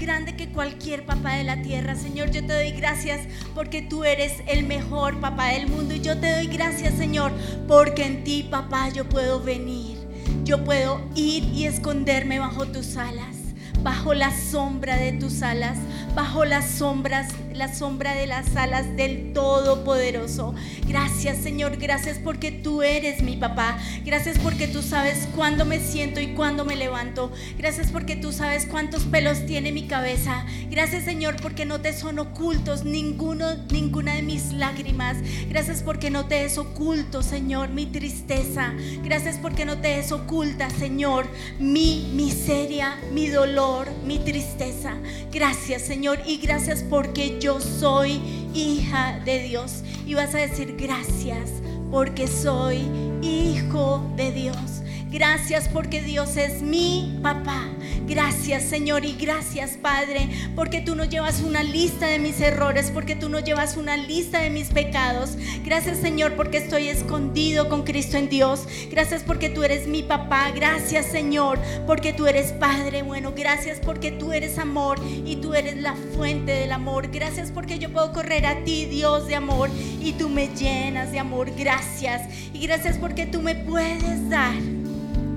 grande 0.00 0.34
que 0.34 0.48
cualquier 0.48 1.04
papá 1.04 1.34
de 1.34 1.44
la 1.44 1.62
tierra. 1.62 1.94
Señor, 1.94 2.30
yo 2.30 2.44
te 2.44 2.54
doy 2.54 2.72
gracias 2.72 3.20
porque 3.54 3.82
tú 3.82 4.04
eres 4.04 4.42
el 4.46 4.64
mejor 4.64 5.20
papá 5.20 5.48
del 5.48 5.68
mundo. 5.68 5.94
Y 5.94 6.00
yo 6.00 6.18
te 6.18 6.34
doy 6.34 6.46
gracias, 6.46 6.94
Señor, 6.94 7.30
porque 7.68 8.04
en 8.04 8.24
ti, 8.24 8.48
papá, 8.50 8.88
yo 8.88 9.08
puedo 9.08 9.40
venir. 9.40 9.98
Yo 10.44 10.64
puedo 10.64 11.00
ir 11.14 11.44
y 11.44 11.66
esconderme 11.66 12.38
bajo 12.38 12.66
tus 12.66 12.96
alas, 12.96 13.36
bajo 13.82 14.14
la 14.14 14.36
sombra 14.36 14.96
de 14.96 15.12
tus 15.12 15.42
alas, 15.42 15.78
bajo 16.14 16.44
las 16.44 16.70
sombras 16.70 17.28
la 17.54 17.74
sombra 17.74 18.14
de 18.14 18.26
las 18.26 18.56
alas 18.56 18.96
del 18.96 19.32
Todopoderoso. 19.32 20.54
Gracias 20.86 21.38
Señor, 21.38 21.76
gracias 21.76 22.18
porque 22.18 22.52
tú 22.52 22.82
eres 22.82 23.22
mi 23.22 23.36
papá. 23.36 23.78
Gracias 24.04 24.38
porque 24.38 24.68
tú 24.68 24.82
sabes 24.82 25.28
cuándo 25.34 25.64
me 25.64 25.80
siento 25.80 26.20
y 26.20 26.34
cuándo 26.34 26.64
me 26.64 26.76
levanto. 26.76 27.32
Gracias 27.58 27.88
porque 27.90 28.16
tú 28.16 28.32
sabes 28.32 28.66
cuántos 28.66 29.04
pelos 29.04 29.46
tiene 29.46 29.72
mi 29.72 29.86
cabeza. 29.86 30.44
Gracias 30.70 31.04
Señor 31.04 31.36
porque 31.42 31.64
no 31.64 31.80
te 31.80 31.92
son 31.92 32.18
ocultos 32.18 32.84
ninguno, 32.84 33.56
ninguna 33.70 34.14
de 34.14 34.22
mis 34.22 34.52
lágrimas. 34.52 35.16
Gracias 35.48 35.82
porque 35.82 36.10
no 36.10 36.26
te 36.26 36.44
es 36.44 36.58
oculto 36.58 37.22
Señor 37.22 37.70
mi 37.70 37.86
tristeza. 37.86 38.72
Gracias 39.02 39.38
porque 39.38 39.64
no 39.64 39.78
te 39.78 39.98
es 39.98 40.12
oculta 40.12 40.70
Señor 40.70 41.26
mi 41.58 42.10
miseria, 42.14 42.98
mi 43.12 43.28
dolor, 43.28 43.88
mi 44.04 44.18
tristeza. 44.18 44.94
Gracias 45.32 45.82
Señor 45.82 46.20
y 46.26 46.38
gracias 46.38 46.84
porque 46.88 47.38
yo 47.40 47.58
soy 47.58 48.20
hija 48.54 49.18
de 49.24 49.42
Dios. 49.42 49.82
Y 50.06 50.14
vas 50.14 50.34
a 50.34 50.38
decir 50.38 50.76
gracias 50.76 51.50
porque 51.90 52.28
soy 52.28 52.86
hijo 53.22 54.02
de 54.16 54.30
Dios. 54.30 54.82
Gracias 55.10 55.68
porque 55.68 56.00
Dios 56.02 56.36
es 56.36 56.62
mi 56.62 57.18
papá. 57.20 57.68
Gracias 58.06 58.62
Señor 58.62 59.04
y 59.04 59.14
gracias 59.14 59.72
Padre, 59.72 60.28
porque 60.54 60.80
tú 60.80 60.94
no 60.94 61.04
llevas 61.04 61.40
una 61.40 61.64
lista 61.64 62.06
de 62.06 62.20
mis 62.20 62.40
errores, 62.40 62.92
porque 62.92 63.16
tú 63.16 63.28
no 63.28 63.40
llevas 63.40 63.76
una 63.76 63.96
lista 63.96 64.40
de 64.40 64.50
mis 64.50 64.68
pecados. 64.68 65.36
Gracias 65.64 65.98
Señor 65.98 66.36
porque 66.36 66.58
estoy 66.58 66.88
escondido 66.88 67.68
con 67.68 67.82
Cristo 67.82 68.18
en 68.18 68.28
Dios. 68.28 68.68
Gracias 68.88 69.24
porque 69.24 69.48
tú 69.48 69.64
eres 69.64 69.88
mi 69.88 70.04
papá. 70.04 70.52
Gracias 70.52 71.06
Señor 71.06 71.58
porque 71.88 72.12
tú 72.12 72.28
eres 72.28 72.52
Padre 72.52 73.02
bueno. 73.02 73.32
Gracias 73.36 73.80
porque 73.80 74.12
tú 74.12 74.32
eres 74.32 74.58
amor 74.58 75.00
y 75.26 75.36
tú 75.36 75.54
eres 75.54 75.76
la 75.76 75.94
fuente 76.14 76.52
del 76.52 76.70
amor. 76.70 77.10
Gracias 77.10 77.50
porque 77.50 77.80
yo 77.80 77.92
puedo 77.92 78.12
correr 78.12 78.46
a 78.46 78.62
ti, 78.62 78.86
Dios 78.86 79.26
de 79.26 79.34
amor, 79.34 79.70
y 80.00 80.12
tú 80.12 80.28
me 80.28 80.48
llenas 80.54 81.10
de 81.10 81.18
amor. 81.18 81.50
Gracias. 81.56 82.22
Y 82.54 82.64
gracias 82.64 82.96
porque 82.96 83.26
tú 83.26 83.42
me 83.42 83.56
puedes 83.56 84.28
dar 84.28 84.79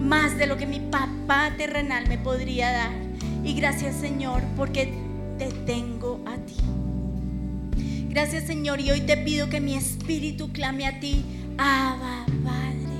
más 0.03 0.37
de 0.37 0.47
lo 0.47 0.57
que 0.57 0.65
mi 0.65 0.79
papá 0.79 1.53
terrenal 1.57 2.07
me 2.07 2.17
podría 2.17 2.71
dar. 2.71 2.91
Y 3.43 3.53
gracias 3.53 3.95
Señor 3.95 4.43
porque 4.57 4.93
te 5.37 5.47
tengo 5.65 6.21
a 6.25 6.35
ti. 6.35 6.55
Gracias 8.09 8.45
Señor 8.45 8.79
y 8.79 8.91
hoy 8.91 9.01
te 9.01 9.17
pido 9.17 9.49
que 9.49 9.59
mi 9.59 9.75
espíritu 9.75 10.51
clame 10.51 10.85
a 10.85 10.99
ti, 10.99 11.25
Abba 11.57 12.25
Padre, 12.43 12.97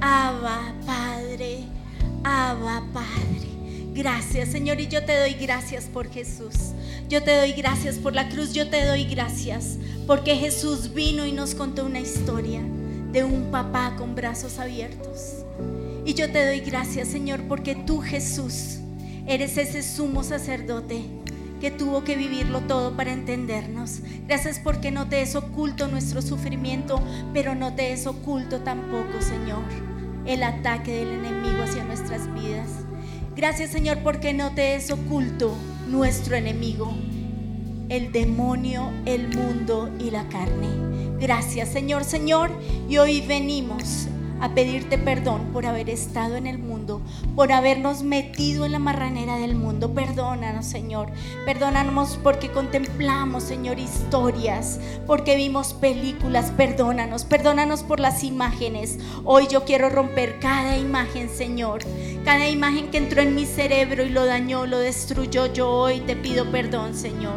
Abba 0.00 0.74
Padre, 0.84 1.64
Abba 2.24 2.82
Padre. 2.92 3.46
Gracias 3.94 4.50
Señor 4.50 4.80
y 4.80 4.88
yo 4.88 5.04
te 5.04 5.18
doy 5.18 5.34
gracias 5.34 5.84
por 5.84 6.10
Jesús. 6.10 6.54
Yo 7.08 7.22
te 7.22 7.36
doy 7.36 7.52
gracias 7.52 7.96
por 7.96 8.14
la 8.14 8.28
cruz, 8.28 8.52
yo 8.52 8.68
te 8.68 8.84
doy 8.84 9.04
gracias 9.04 9.78
porque 10.06 10.34
Jesús 10.34 10.92
vino 10.92 11.24
y 11.24 11.32
nos 11.32 11.54
contó 11.54 11.86
una 11.86 12.00
historia 12.00 12.60
de 13.12 13.24
un 13.24 13.50
papá 13.50 13.94
con 13.96 14.14
brazos 14.14 14.58
abiertos 14.58 15.45
y 16.06 16.14
yo 16.14 16.30
te 16.30 16.46
doy 16.46 16.60
gracias, 16.60 17.08
Señor, 17.08 17.42
porque 17.48 17.74
tú, 17.74 18.00
Jesús, 18.00 18.78
eres 19.26 19.58
ese 19.58 19.82
sumo 19.82 20.22
sacerdote 20.22 21.02
que 21.60 21.72
tuvo 21.72 22.04
que 22.04 22.16
vivirlo 22.16 22.60
todo 22.60 22.96
para 22.96 23.12
entendernos. 23.12 24.00
Gracias 24.28 24.60
porque 24.60 24.92
no 24.92 25.08
te 25.08 25.22
es 25.22 25.34
oculto 25.34 25.88
nuestro 25.88 26.22
sufrimiento, 26.22 27.02
pero 27.34 27.56
no 27.56 27.74
te 27.74 27.92
es 27.92 28.06
oculto 28.06 28.60
tampoco, 28.60 29.20
Señor, 29.20 29.64
el 30.26 30.44
ataque 30.44 30.92
del 30.92 31.08
enemigo 31.08 31.64
hacia 31.64 31.82
nuestras 31.82 32.32
vidas. 32.34 32.68
Gracias, 33.34 33.72
Señor, 33.72 33.98
porque 34.04 34.32
no 34.32 34.54
te 34.54 34.76
es 34.76 34.92
oculto 34.92 35.56
nuestro 35.88 36.36
enemigo, 36.36 36.94
el 37.88 38.12
demonio, 38.12 38.92
el 39.06 39.28
mundo 39.36 39.90
y 39.98 40.12
la 40.12 40.28
carne. 40.28 40.68
Gracias, 41.18 41.70
Señor, 41.70 42.04
Señor, 42.04 42.50
y 42.88 42.98
hoy 42.98 43.22
venimos 43.22 44.06
a 44.40 44.54
pedirte 44.54 44.98
perdón 44.98 45.52
por 45.52 45.66
haber 45.66 45.90
estado 45.90 46.36
en 46.36 46.46
el 46.46 46.58
mundo, 46.58 47.00
por 47.34 47.52
habernos 47.52 48.02
metido 48.02 48.64
en 48.64 48.72
la 48.72 48.78
marranera 48.78 49.36
del 49.38 49.54
mundo. 49.54 49.92
Perdónanos, 49.94 50.66
Señor. 50.66 51.08
Perdónanos 51.44 52.18
porque 52.22 52.50
contemplamos, 52.50 53.42
Señor, 53.42 53.78
historias, 53.78 54.78
porque 55.06 55.36
vimos 55.36 55.74
películas. 55.74 56.52
Perdónanos, 56.56 57.24
perdónanos 57.24 57.82
por 57.82 58.00
las 58.00 58.24
imágenes. 58.24 58.98
Hoy 59.24 59.46
yo 59.48 59.64
quiero 59.64 59.88
romper 59.88 60.38
cada 60.40 60.76
imagen, 60.76 61.28
Señor. 61.28 61.80
Cada 62.24 62.48
imagen 62.48 62.90
que 62.90 62.98
entró 62.98 63.22
en 63.22 63.34
mi 63.34 63.46
cerebro 63.46 64.04
y 64.04 64.10
lo 64.10 64.26
dañó, 64.26 64.66
lo 64.66 64.78
destruyó. 64.78 65.52
Yo 65.52 65.70
hoy 65.70 66.00
te 66.00 66.16
pido 66.16 66.50
perdón, 66.50 66.94
Señor. 66.94 67.36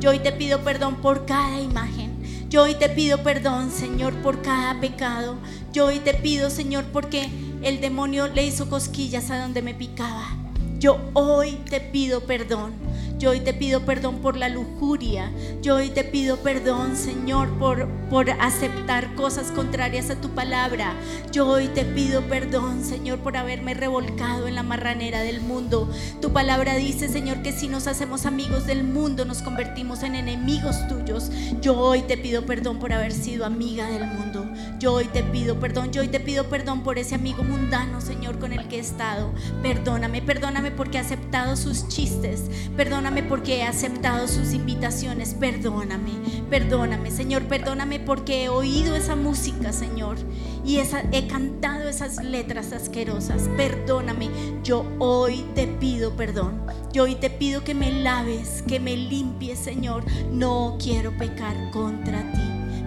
Yo 0.00 0.10
hoy 0.10 0.18
te 0.18 0.32
pido 0.32 0.60
perdón 0.60 0.96
por 0.96 1.26
cada 1.26 1.60
imagen. 1.60 2.09
Yo 2.50 2.64
hoy 2.64 2.74
te 2.74 2.88
pido 2.88 3.22
perdón, 3.22 3.70
Señor, 3.70 4.12
por 4.22 4.42
cada 4.42 4.80
pecado. 4.80 5.36
Yo 5.72 5.86
hoy 5.86 6.00
te 6.00 6.14
pido, 6.14 6.50
Señor, 6.50 6.84
porque 6.92 7.30
el 7.62 7.80
demonio 7.80 8.26
le 8.26 8.44
hizo 8.44 8.68
cosquillas 8.68 9.30
a 9.30 9.40
donde 9.40 9.62
me 9.62 9.72
picaba. 9.72 10.36
Yo 10.80 10.98
hoy 11.12 11.52
te 11.70 11.80
pido 11.80 12.22
perdón. 12.22 12.72
Yo 13.20 13.32
hoy 13.32 13.40
te 13.40 13.52
pido 13.52 13.84
perdón 13.84 14.20
por 14.20 14.38
la 14.38 14.48
lujuria. 14.48 15.30
Yo 15.60 15.76
hoy 15.76 15.90
te 15.90 16.04
pido 16.04 16.38
perdón, 16.38 16.96
Señor, 16.96 17.50
por, 17.58 17.86
por 18.08 18.30
aceptar 18.30 19.14
cosas 19.14 19.52
contrarias 19.52 20.08
a 20.08 20.18
tu 20.18 20.30
palabra. 20.30 20.94
Yo 21.30 21.46
hoy 21.46 21.68
te 21.68 21.84
pido 21.84 22.22
perdón, 22.22 22.82
Señor, 22.82 23.18
por 23.18 23.36
haberme 23.36 23.74
revolcado 23.74 24.48
en 24.48 24.54
la 24.54 24.62
marranera 24.62 25.20
del 25.20 25.42
mundo. 25.42 25.90
Tu 26.22 26.32
palabra 26.32 26.76
dice, 26.76 27.10
Señor, 27.10 27.42
que 27.42 27.52
si 27.52 27.68
nos 27.68 27.88
hacemos 27.88 28.24
amigos 28.24 28.66
del 28.66 28.84
mundo, 28.84 29.26
nos 29.26 29.42
convertimos 29.42 30.02
en 30.02 30.14
enemigos 30.14 30.88
tuyos. 30.88 31.30
Yo 31.60 31.76
hoy 31.76 32.00
te 32.00 32.16
pido 32.16 32.46
perdón 32.46 32.78
por 32.78 32.94
haber 32.94 33.12
sido 33.12 33.44
amiga 33.44 33.90
del 33.90 34.06
mundo. 34.06 34.48
Yo 34.78 34.94
hoy 34.94 35.08
te 35.08 35.22
pido 35.22 35.60
perdón. 35.60 35.92
Yo 35.92 36.00
hoy 36.00 36.08
te 36.08 36.20
pido 36.20 36.44
perdón 36.48 36.82
por 36.82 36.96
ese 36.96 37.16
amigo 37.16 37.42
mundano, 37.42 38.00
Señor, 38.00 38.38
con 38.38 38.54
el 38.54 38.66
que 38.66 38.76
he 38.76 38.80
estado. 38.80 39.30
Perdóname, 39.62 40.22
perdóname 40.22 40.70
porque 40.70 40.96
he 40.96 41.00
aceptado 41.02 41.54
sus 41.54 41.86
chistes. 41.88 42.44
Perdóname 42.78 43.09
porque 43.10 43.58
he 43.58 43.62
aceptado 43.64 44.28
sus 44.28 44.54
invitaciones. 44.54 45.34
Perdóname, 45.34 46.12
perdóname, 46.48 47.10
Señor. 47.10 47.42
Perdóname 47.42 47.98
porque 47.98 48.44
he 48.44 48.48
oído 48.48 48.94
esa 48.94 49.16
música, 49.16 49.72
Señor. 49.72 50.16
Y 50.64 50.78
he 50.78 51.26
cantado 51.26 51.88
esas 51.88 52.22
letras 52.22 52.72
asquerosas. 52.72 53.48
Perdóname. 53.56 54.30
Yo 54.62 54.86
hoy 54.98 55.44
te 55.54 55.66
pido 55.66 56.16
perdón. 56.16 56.62
Yo 56.92 57.04
hoy 57.04 57.16
te 57.16 57.30
pido 57.30 57.64
que 57.64 57.74
me 57.74 57.90
laves, 57.90 58.62
que 58.66 58.78
me 58.78 58.96
limpies, 58.96 59.58
Señor. 59.58 60.04
No 60.30 60.76
quiero 60.80 61.16
pecar 61.18 61.70
contra 61.72 62.32
ti. 62.32 62.40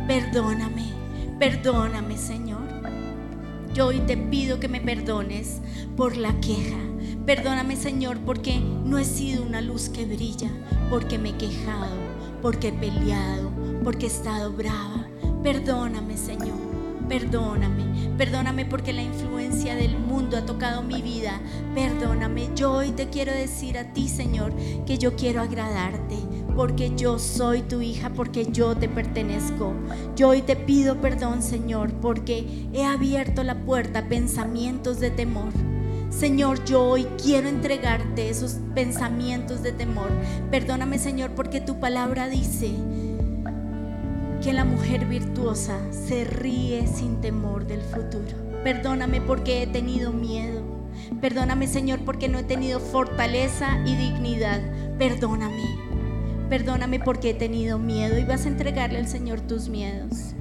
Perdóname, 0.08 0.86
perdóname, 1.38 2.18
Señor. 2.18 2.64
Yo 3.74 3.88
hoy 3.88 4.00
te 4.02 4.16
pido 4.18 4.60
que 4.60 4.68
me 4.68 4.80
perdones 4.80 5.60
por 5.98 6.16
la 6.16 6.40
queja 6.40 6.78
Perdóname 7.26 7.78
Señor 7.78 8.18
porque 8.26 8.60
no 8.60 8.98
he 8.98 9.06
sido 9.06 9.44
una 9.44 9.62
luz 9.62 9.88
que 9.88 10.06
brilla, 10.06 10.50
porque 10.90 11.18
me 11.18 11.30
he 11.30 11.38
quejado, 11.38 11.96
porque 12.42 12.68
he 12.68 12.74
peleado, 12.74 13.50
porque 13.82 14.08
he 14.08 14.10
estado 14.10 14.52
brava. 14.52 15.08
Perdóname 15.42 16.18
Señor, 16.18 16.60
perdóname, 17.08 17.86
perdóname 18.18 18.66
porque 18.66 18.92
la 18.92 19.04
influencia 19.04 19.74
del 19.74 19.98
mundo 19.98 20.36
ha 20.36 20.46
tocado 20.46 20.84
mi 20.84 21.02
vida. 21.02 21.40
Perdóname, 21.74 22.50
yo 22.58 22.74
hoy 22.74 22.92
te 22.92 23.08
quiero 23.08 23.32
decir 23.32 23.78
a 23.78 23.94
ti 23.94 24.10
Señor 24.10 24.54
que 24.86 24.98
yo 24.98 25.16
quiero 25.16 25.42
agradarte. 25.42 26.18
Porque 26.58 26.92
yo 26.96 27.20
soy 27.20 27.62
tu 27.62 27.82
hija, 27.82 28.10
porque 28.10 28.52
yo 28.52 28.76
te 28.76 28.90
pertenezco. 28.90 29.74
Yo 30.18 30.28
hoy 30.28 30.42
te 30.42 30.58
pido 30.58 31.00
perdón, 31.00 31.42
Señor, 31.42 31.94
porque 31.94 32.68
he 32.74 32.84
abierto 32.84 33.44
la 33.44 33.56
puerta 33.56 34.00
a 34.00 34.10
pensamientos 34.10 35.00
de 35.00 35.10
temor 35.10 35.73
Señor, 36.18 36.64
yo 36.64 36.84
hoy 36.84 37.06
quiero 37.22 37.50
entregarte 37.50 38.30
esos 38.30 38.58
pensamientos 38.76 39.64
de 39.64 39.72
temor. 39.72 40.10
Perdóname, 40.52 41.00
Señor, 41.00 41.32
porque 41.32 41.60
tu 41.60 41.80
palabra 41.80 42.30
dice 42.30 42.72
que 44.42 44.54
la 44.54 44.64
mujer 44.64 45.06
virtuosa 45.06 45.80
se 45.92 46.24
ríe 46.24 46.88
sin 46.88 47.20
temor 47.20 47.66
del 47.66 47.82
futuro. 47.82 48.38
Perdóname 48.64 49.22
porque 49.22 49.64
he 49.64 49.68
tenido 49.68 50.14
miedo. 50.14 50.62
Perdóname, 51.20 51.68
Señor, 51.68 52.00
porque 52.06 52.30
no 52.30 52.38
he 52.38 52.44
tenido 52.44 52.80
fortaleza 52.80 53.80
y 53.86 53.96
dignidad. 53.96 54.62
Perdóname. 54.98 55.66
Perdóname 56.48 57.00
porque 57.00 57.32
he 57.32 57.34
tenido 57.34 57.80
miedo 57.80 58.18
y 58.20 58.24
vas 58.24 58.46
a 58.46 58.50
entregarle 58.50 59.00
al 59.00 59.08
Señor 59.08 59.42
tus 59.42 59.68
miedos. 59.68 60.36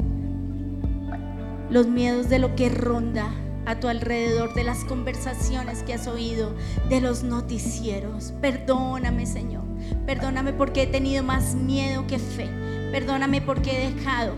Los 1.71 1.87
miedos 1.89 2.29
de 2.29 2.39
lo 2.39 2.55
que 2.55 2.69
ronda 2.69 3.31
a 3.67 3.79
tu 3.81 3.89
alrededor, 3.89 4.55
de 4.55 4.65
las 4.65 4.85
conversaciones 4.85 5.83
que 5.83 5.95
has 5.95 6.07
oído, 6.07 6.55
de 6.89 7.01
los 7.01 7.23
noticieros. 7.23 8.33
Perdóname, 8.41 9.27
Señor. 9.27 9.63
Perdóname 10.07 10.53
porque 10.53 10.83
he 10.83 10.87
tenido 10.87 11.23
más 11.23 11.55
miedo 11.55 12.07
que 12.07 12.19
fe. 12.19 12.49
Perdóname 12.91 13.41
porque 13.41 13.71
he 13.71 13.95
dejado 13.95 14.35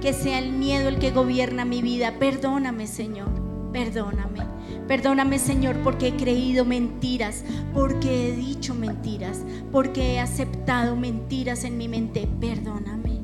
que 0.00 0.12
sea 0.12 0.38
el 0.38 0.52
miedo 0.52 0.88
el 0.88 0.98
que 0.98 1.10
gobierna 1.10 1.64
mi 1.64 1.82
vida. 1.82 2.18
Perdóname, 2.18 2.86
Señor. 2.86 3.28
Perdóname. 3.72 4.40
Perdóname, 4.86 5.38
Señor, 5.38 5.76
porque 5.82 6.08
he 6.08 6.16
creído 6.16 6.64
mentiras, 6.64 7.44
porque 7.74 8.28
he 8.28 8.36
dicho 8.36 8.74
mentiras, 8.74 9.42
porque 9.72 10.14
he 10.14 10.20
aceptado 10.20 10.96
mentiras 10.96 11.64
en 11.64 11.76
mi 11.76 11.88
mente. 11.88 12.28
Perdóname. 12.40 13.20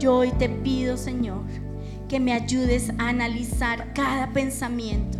Yo 0.00 0.16
hoy 0.16 0.32
te 0.32 0.48
pido, 0.48 0.96
Señor, 0.96 1.42
que 2.08 2.20
me 2.20 2.32
ayudes 2.32 2.90
a 2.98 3.08
analizar 3.08 3.92
cada 3.94 4.32
pensamiento. 4.32 5.18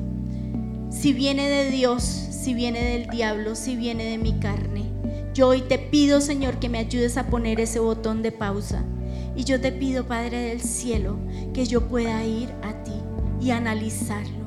Si 0.91 1.13
viene 1.13 1.49
de 1.49 1.71
Dios, 1.71 2.03
si 2.03 2.55
viene 2.55 2.83
del 2.83 3.09
diablo, 3.09 3.55
si 3.55 3.77
viene 3.77 4.05
de 4.05 4.19
mi 4.19 4.35
carne. 4.39 4.85
Yo 5.35 5.49
hoy 5.49 5.63
te 5.63 5.79
pido, 5.79 6.21
Señor, 6.21 6.59
que 6.59 6.69
me 6.69 6.79
ayudes 6.79 7.17
a 7.17 7.27
poner 7.27 7.61
ese 7.61 7.81
botón 7.81 8.23
de 8.23 8.33
pausa. 8.33 8.85
Y 9.35 9.45
yo 9.45 9.61
te 9.61 9.73
pido, 9.73 10.07
Padre 10.07 10.41
del 10.51 10.61
cielo, 10.61 11.17
que 11.53 11.67
yo 11.67 11.89
pueda 11.89 12.25
ir 12.25 12.51
a 12.63 12.85
ti 12.85 12.93
y 13.41 13.51
analizarlo 13.51 14.44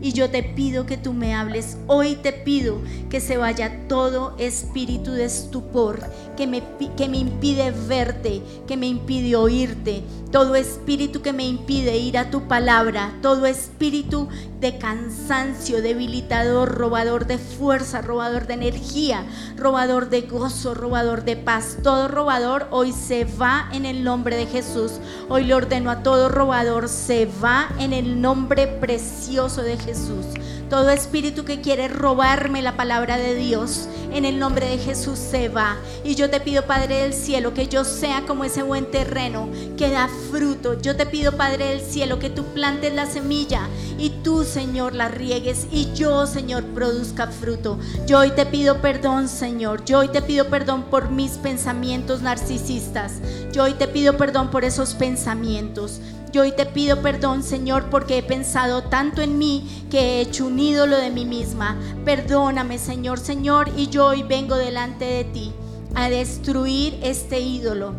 y 0.00 0.12
yo 0.12 0.30
te 0.30 0.42
pido 0.42 0.86
que 0.86 0.96
tú 0.96 1.12
me 1.12 1.34
hables. 1.34 1.76
Hoy 1.86 2.16
te 2.16 2.32
pido 2.32 2.78
que 3.10 3.20
se 3.20 3.36
vaya 3.36 3.88
todo 3.88 4.34
espíritu 4.38 5.12
de 5.12 5.24
estupor 5.24 6.00
que 6.36 6.46
me, 6.46 6.62
que 6.96 7.08
me 7.08 7.18
impide 7.18 7.72
verte, 7.72 8.42
que 8.66 8.76
me 8.76 8.86
impide 8.86 9.34
oírte. 9.34 10.04
Todo 10.30 10.54
espíritu 10.54 11.22
que 11.22 11.32
me 11.32 11.44
impide 11.44 11.96
ir 11.96 12.16
a 12.18 12.30
tu 12.30 12.46
palabra. 12.46 13.14
Todo 13.22 13.46
espíritu 13.46 14.28
de 14.60 14.78
cansancio, 14.78 15.82
debilitador, 15.82 16.76
robador 16.76 17.26
de 17.26 17.38
fuerza, 17.38 18.02
robador 18.02 18.46
de 18.46 18.54
energía, 18.54 19.24
robador 19.56 20.10
de 20.10 20.22
gozo, 20.22 20.74
robador 20.74 21.24
de 21.24 21.36
paz. 21.36 21.78
Todo 21.82 22.08
robador 22.08 22.68
hoy 22.70 22.92
se 22.92 23.24
va 23.24 23.68
en 23.72 23.84
el 23.84 24.04
nombre 24.04 24.36
de 24.36 24.46
Jesús. 24.46 25.00
Hoy 25.28 25.44
le 25.44 25.54
ordeno 25.54 25.90
a 25.90 26.02
todo 26.02 26.28
robador, 26.28 26.88
se 26.88 27.26
va 27.42 27.68
en 27.78 27.92
el 27.92 28.20
nombre 28.20 28.66
precioso 28.66 29.62
de 29.62 29.76
Jesús. 29.76 29.87
Jesús. 29.88 30.26
Todo 30.68 30.90
espíritu 30.90 31.46
que 31.46 31.62
quiere 31.62 31.88
robarme 31.88 32.60
la 32.60 32.76
palabra 32.76 33.16
de 33.16 33.34
Dios, 33.34 33.88
en 34.12 34.26
el 34.26 34.38
nombre 34.38 34.68
de 34.68 34.76
Jesús 34.76 35.18
se 35.18 35.48
va. 35.48 35.78
Y 36.04 36.14
yo 36.14 36.28
te 36.28 36.40
pido, 36.40 36.66
Padre 36.66 37.02
del 37.02 37.14
cielo, 37.14 37.54
que 37.54 37.68
yo 37.68 37.84
sea 37.84 38.26
como 38.26 38.44
ese 38.44 38.62
buen 38.62 38.90
terreno 38.90 39.48
que 39.78 39.90
da 39.90 40.10
fruto. 40.30 40.78
Yo 40.78 40.94
te 40.94 41.06
pido, 41.06 41.38
Padre 41.38 41.68
del 41.68 41.80
cielo, 41.80 42.18
que 42.18 42.28
tú 42.28 42.44
plantes 42.52 42.92
la 42.92 43.06
semilla 43.06 43.66
y 43.98 44.10
tú, 44.22 44.44
Señor, 44.44 44.94
la 44.94 45.08
riegues 45.08 45.66
y 45.72 45.90
yo, 45.94 46.26
Señor, 46.26 46.64
produzca 46.74 47.28
fruto. 47.28 47.78
Yo 48.06 48.18
hoy 48.18 48.32
te 48.32 48.44
pido 48.44 48.82
perdón, 48.82 49.28
Señor. 49.28 49.86
Yo 49.86 50.00
hoy 50.00 50.08
te 50.08 50.20
pido 50.20 50.48
perdón 50.48 50.84
por 50.90 51.10
mis 51.10 51.32
pensamientos 51.32 52.20
narcisistas. 52.20 53.14
Yo 53.52 53.64
hoy 53.64 53.72
te 53.72 53.88
pido 53.88 54.18
perdón 54.18 54.50
por 54.50 54.64
esos 54.64 54.92
pensamientos. 54.92 56.00
Yo 56.30 56.42
hoy 56.42 56.52
te 56.52 56.66
pido 56.66 57.00
perdón, 57.00 57.42
Señor, 57.42 57.88
porque 57.90 58.18
he 58.18 58.22
pensado 58.22 58.82
tanto 58.82 59.22
en 59.22 59.38
mí 59.38 59.86
que 59.90 59.98
he 59.98 60.20
hecho 60.20 60.46
un 60.46 60.58
ídolo 60.58 60.98
de 60.98 61.10
mí 61.10 61.24
misma. 61.24 61.78
Perdóname, 62.04 62.78
Señor, 62.78 63.18
Señor, 63.18 63.70
y 63.76 63.88
yo 63.88 64.06
hoy 64.06 64.22
vengo 64.22 64.56
delante 64.56 65.06
de 65.06 65.24
ti 65.24 65.52
a 65.94 66.10
destruir 66.10 66.98
este 67.02 67.40
ídolo, 67.40 67.94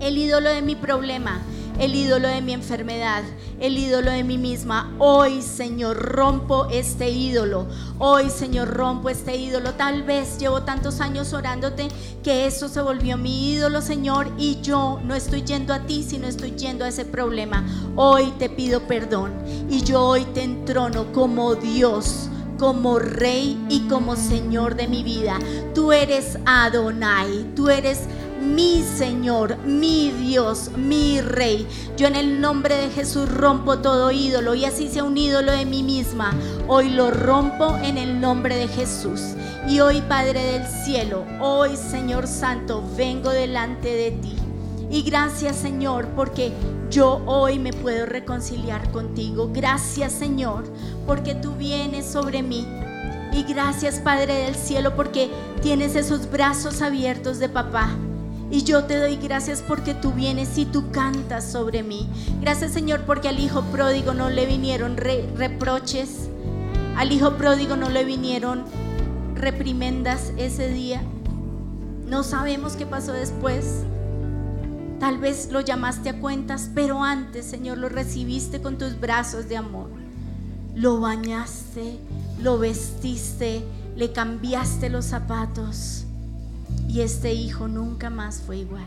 el 0.00 0.16
ídolo 0.16 0.48
de 0.48 0.62
mi 0.62 0.74
problema, 0.74 1.42
el 1.80 1.94
ídolo 1.94 2.28
de 2.28 2.42
mi 2.42 2.52
enfermedad, 2.52 3.22
el 3.58 3.78
ídolo 3.78 4.10
de 4.10 4.22
mí 4.22 4.36
misma. 4.36 4.94
Hoy, 4.98 5.40
Señor, 5.40 5.96
rompo 5.96 6.66
este 6.70 7.08
ídolo. 7.08 7.66
Hoy, 7.98 8.28
Señor, 8.28 8.68
rompo 8.68 9.08
este 9.08 9.34
ídolo. 9.38 9.72
Tal 9.72 10.02
vez 10.02 10.38
llevo 10.38 10.62
tantos 10.62 11.00
años 11.00 11.32
orándote 11.32 11.88
que 12.22 12.46
eso 12.46 12.68
se 12.68 12.82
volvió 12.82 13.16
mi 13.16 13.52
ídolo, 13.52 13.80
Señor, 13.80 14.30
y 14.36 14.60
yo 14.60 15.00
no 15.04 15.14
estoy 15.14 15.42
yendo 15.42 15.72
a 15.72 15.86
ti, 15.86 16.02
sino 16.02 16.26
estoy 16.26 16.50
yendo 16.50 16.84
a 16.84 16.88
ese 16.88 17.06
problema. 17.06 17.64
Hoy 17.96 18.30
te 18.38 18.50
pido 18.50 18.86
perdón 18.86 19.32
y 19.70 19.82
yo 19.82 20.04
hoy 20.04 20.26
te 20.34 20.42
entrono 20.42 21.10
como 21.12 21.54
Dios 21.54 22.28
como 22.58 22.98
rey 22.98 23.58
y 23.70 23.88
como 23.88 24.16
Señor 24.16 24.74
de 24.74 24.86
mi 24.86 25.02
vida. 25.02 25.38
Tú 25.74 25.92
eres 25.92 26.36
Adonai, 26.44 27.46
tú 27.56 27.70
eres 27.70 28.00
mi 28.40 28.82
Señor, 28.82 29.58
mi 29.58 30.10
Dios, 30.10 30.70
mi 30.76 31.20
Rey. 31.20 31.66
Yo 31.96 32.06
en 32.06 32.16
el 32.16 32.40
nombre 32.40 32.74
de 32.74 32.90
Jesús 32.90 33.28
rompo 33.28 33.78
todo 33.78 34.10
ídolo 34.10 34.54
y 34.54 34.64
así 34.64 34.88
sea 34.88 35.04
un 35.04 35.16
ídolo 35.16 35.52
de 35.52 35.66
mí 35.66 35.82
misma. 35.82 36.32
Hoy 36.66 36.90
lo 36.90 37.10
rompo 37.10 37.76
en 37.82 37.98
el 37.98 38.20
nombre 38.20 38.56
de 38.56 38.68
Jesús. 38.68 39.20
Y 39.68 39.80
hoy 39.80 40.00
Padre 40.02 40.42
del 40.42 40.66
cielo, 40.66 41.24
hoy 41.40 41.76
Señor 41.76 42.26
Santo, 42.26 42.82
vengo 42.96 43.30
delante 43.30 43.88
de 43.88 44.10
ti. 44.12 44.36
Y 44.90 45.02
gracias 45.02 45.56
Señor 45.56 46.08
porque 46.16 46.50
yo 46.90 47.22
hoy 47.26 47.58
me 47.58 47.72
puedo 47.72 48.06
reconciliar 48.06 48.90
contigo. 48.90 49.50
Gracias 49.52 50.12
Señor 50.12 50.64
porque 51.06 51.34
tú 51.34 51.52
vienes 51.52 52.06
sobre 52.06 52.42
mí. 52.42 52.66
Y 53.32 53.44
gracias 53.44 54.00
Padre 54.00 54.34
del 54.46 54.54
cielo 54.56 54.96
porque 54.96 55.30
tienes 55.62 55.94
esos 55.94 56.30
brazos 56.30 56.82
abiertos 56.82 57.38
de 57.38 57.48
papá 57.48 57.96
y 58.50 58.64
yo 58.64 58.84
te 58.84 58.96
doy 58.96 59.16
gracias 59.16 59.62
porque 59.66 59.94
tú 59.94 60.12
vienes 60.12 60.58
y 60.58 60.66
tú 60.66 60.90
cantas 60.90 61.44
sobre 61.44 61.84
mí. 61.84 62.08
Gracias 62.40 62.72
Señor 62.72 63.02
porque 63.06 63.28
al 63.28 63.38
hijo 63.38 63.62
pródigo 63.70 64.12
no 64.12 64.28
le 64.28 64.46
vinieron 64.46 64.96
reproches. 64.96 66.28
Al 66.96 67.12
hijo 67.12 67.34
pródigo 67.34 67.76
no 67.76 67.88
le 67.88 68.04
vinieron 68.04 68.64
reprimendas 69.36 70.32
ese 70.36 70.68
día. 70.68 71.02
No 72.06 72.24
sabemos 72.24 72.74
qué 72.74 72.86
pasó 72.86 73.12
después. 73.12 73.84
Tal 74.98 75.18
vez 75.18 75.50
lo 75.52 75.60
llamaste 75.60 76.10
a 76.10 76.18
cuentas, 76.18 76.70
pero 76.74 77.04
antes, 77.04 77.46
Señor, 77.46 77.78
lo 77.78 77.88
recibiste 77.88 78.60
con 78.60 78.76
tus 78.76 78.98
brazos 79.00 79.48
de 79.48 79.56
amor. 79.56 79.88
Lo 80.74 81.00
bañaste, 81.00 81.98
lo 82.42 82.58
vestiste, 82.58 83.64
le 83.96 84.12
cambiaste 84.12 84.90
los 84.90 85.06
zapatos 85.06 86.04
y 86.90 87.02
este 87.02 87.32
hijo 87.32 87.68
nunca 87.68 88.10
más 88.10 88.40
fue 88.44 88.58
igual. 88.58 88.86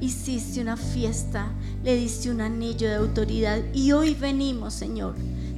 Hiciste 0.00 0.60
una 0.60 0.76
fiesta, 0.76 1.52
le 1.84 1.94
diste 1.94 2.30
un 2.30 2.40
anillo 2.40 2.88
de 2.88 2.96
autoridad 2.96 3.60
y 3.72 3.92
hoy 3.92 4.14
venimos, 4.14 4.74
Señor, 4.74 5.14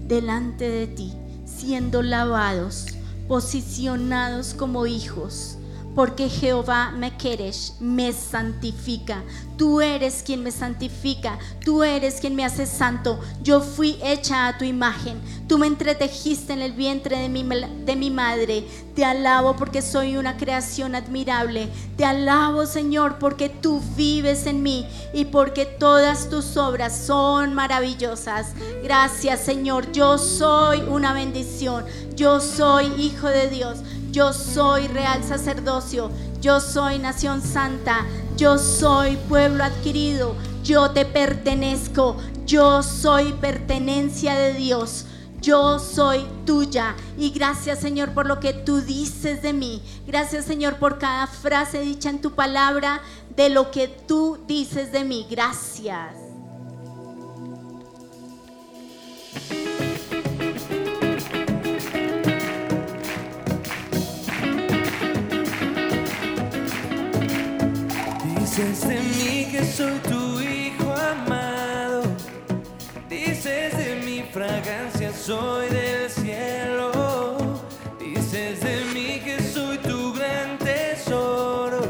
delante 0.06 0.68
de 0.68 0.86
ti, 0.86 1.14
siendo 1.46 2.02
lavados, 2.02 2.86
posicionados 3.28 4.52
como 4.52 4.86
hijos 4.86 5.56
porque 6.00 6.30
Jehová 6.30 6.92
me 6.92 7.14
quieres, 7.18 7.74
me 7.78 8.14
santifica. 8.14 9.22
Tú 9.58 9.82
eres 9.82 10.22
quien 10.24 10.42
me 10.42 10.50
santifica, 10.50 11.38
tú 11.62 11.82
eres 11.82 12.22
quien 12.22 12.34
me 12.34 12.46
hace 12.46 12.64
santo. 12.64 13.20
Yo 13.42 13.60
fui 13.60 13.98
hecha 14.02 14.48
a 14.48 14.56
tu 14.56 14.64
imagen, 14.64 15.20
tú 15.46 15.58
me 15.58 15.66
entretejiste 15.66 16.54
en 16.54 16.62
el 16.62 16.72
vientre 16.72 17.18
de 17.18 17.28
mi, 17.28 17.44
de 17.84 17.96
mi 17.96 18.10
madre. 18.10 18.64
Te 18.94 19.04
alabo 19.04 19.56
porque 19.56 19.82
soy 19.82 20.16
una 20.16 20.38
creación 20.38 20.94
admirable. 20.94 21.68
Te 21.98 22.06
alabo, 22.06 22.64
Señor, 22.64 23.18
porque 23.18 23.50
tú 23.50 23.82
vives 23.94 24.46
en 24.46 24.62
mí 24.62 24.86
y 25.12 25.26
porque 25.26 25.66
todas 25.66 26.30
tus 26.30 26.56
obras 26.56 26.96
son 26.96 27.52
maravillosas. 27.52 28.54
Gracias, 28.82 29.40
Señor. 29.40 29.92
Yo 29.92 30.16
soy 30.16 30.80
una 30.80 31.12
bendición. 31.12 31.84
Yo 32.16 32.40
soy 32.40 32.86
hijo 32.98 33.28
de 33.28 33.48
Dios. 33.48 33.80
Yo 34.10 34.32
soy 34.32 34.88
real 34.88 35.22
sacerdocio, 35.22 36.10
yo 36.40 36.60
soy 36.60 36.98
nación 36.98 37.42
santa, 37.42 38.06
yo 38.36 38.58
soy 38.58 39.16
pueblo 39.28 39.62
adquirido, 39.62 40.34
yo 40.64 40.90
te 40.90 41.04
pertenezco, 41.04 42.16
yo 42.44 42.82
soy 42.82 43.32
pertenencia 43.34 44.34
de 44.34 44.54
Dios. 44.54 45.06
Yo 45.40 45.78
soy 45.78 46.26
tuya 46.44 46.94
y 47.16 47.30
gracias 47.30 47.78
Señor 47.78 48.12
por 48.12 48.26
lo 48.26 48.40
que 48.40 48.52
tú 48.52 48.82
dices 48.82 49.40
de 49.40 49.54
mí. 49.54 49.82
Gracias 50.06 50.44
Señor 50.44 50.76
por 50.76 50.98
cada 50.98 51.26
frase 51.26 51.80
dicha 51.80 52.10
en 52.10 52.20
tu 52.20 52.32
palabra 52.32 53.00
de 53.36 53.48
lo 53.48 53.70
que 53.70 53.88
tú 53.88 54.38
dices 54.46 54.92
de 54.92 55.04
mí. 55.04 55.26
Gracias. 55.30 56.29
Dices 68.50 68.88
de 68.88 68.98
mí 68.98 69.48
que 69.52 69.64
soy 69.64 69.96
tu 70.00 70.40
hijo 70.40 70.92
amado. 70.92 72.02
Dices 73.08 73.78
de 73.78 74.02
mi 74.04 74.22
fragancia, 74.22 75.12
soy 75.12 75.68
del 75.68 76.10
cielo. 76.10 77.60
Dices 78.00 78.60
de 78.60 78.84
mí 78.92 79.20
que 79.20 79.40
soy 79.40 79.78
tu 79.78 80.12
gran 80.14 80.58
tesoro. 80.58 81.80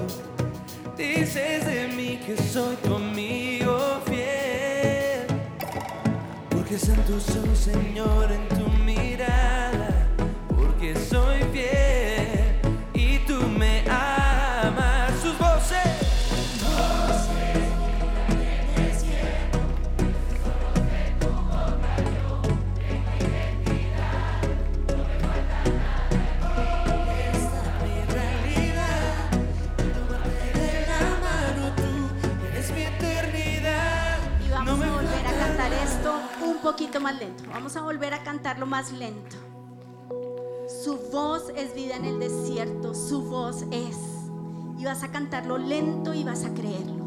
Dices 0.99 1.65
de 1.65 1.89
mí 1.97 2.21
que 2.27 2.37
soy 2.37 2.77
tu 2.85 2.95
amigo 2.95 4.03
fiel. 4.05 5.27
Porque 6.51 6.79
santo 6.79 7.19
soy, 7.21 7.57
Señor, 7.57 8.31
en 8.31 8.47
tu 8.51 8.70
poquito 36.71 37.01
más 37.01 37.19
lento. 37.19 37.43
Vamos 37.53 37.77
a 37.77 37.81
volver 37.81 38.15
a 38.15 38.23
cantarlo 38.23 38.65
más 38.65 38.93
lento. 38.93 39.37
Su 40.85 41.01
voz 41.13 41.51
es 41.57 41.75
vida 41.75 41.97
en 41.97 42.05
el 42.05 42.21
desierto, 42.21 42.95
su 42.95 43.23
voz 43.23 43.65
es. 43.73 43.97
Y 44.79 44.85
vas 44.85 45.03
a 45.03 45.11
cantarlo 45.11 45.59
lento 45.59 46.15
y 46.15 46.23
vas 46.23 46.45
a 46.45 46.55
creerlo. 46.55 47.05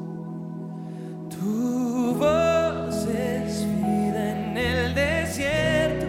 Tu 1.29 2.13
voz 2.15 3.05
es 3.07 3.65
vida 3.65 4.31
en 4.31 4.57
el 4.57 4.95
desierto, 4.95 6.07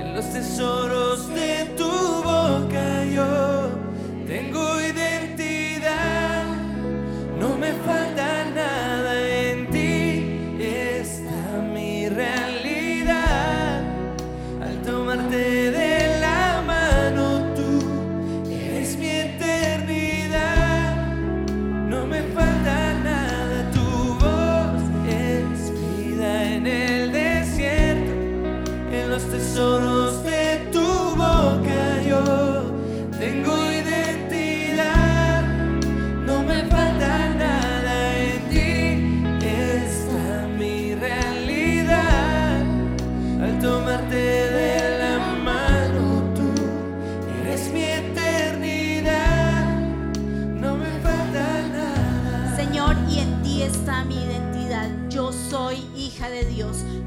en 0.00 0.14
los 0.14 0.32
tesoros 0.32 1.28
de 1.28 1.74
tu 1.76 1.90
boca 2.24 3.04
yo 3.04 3.55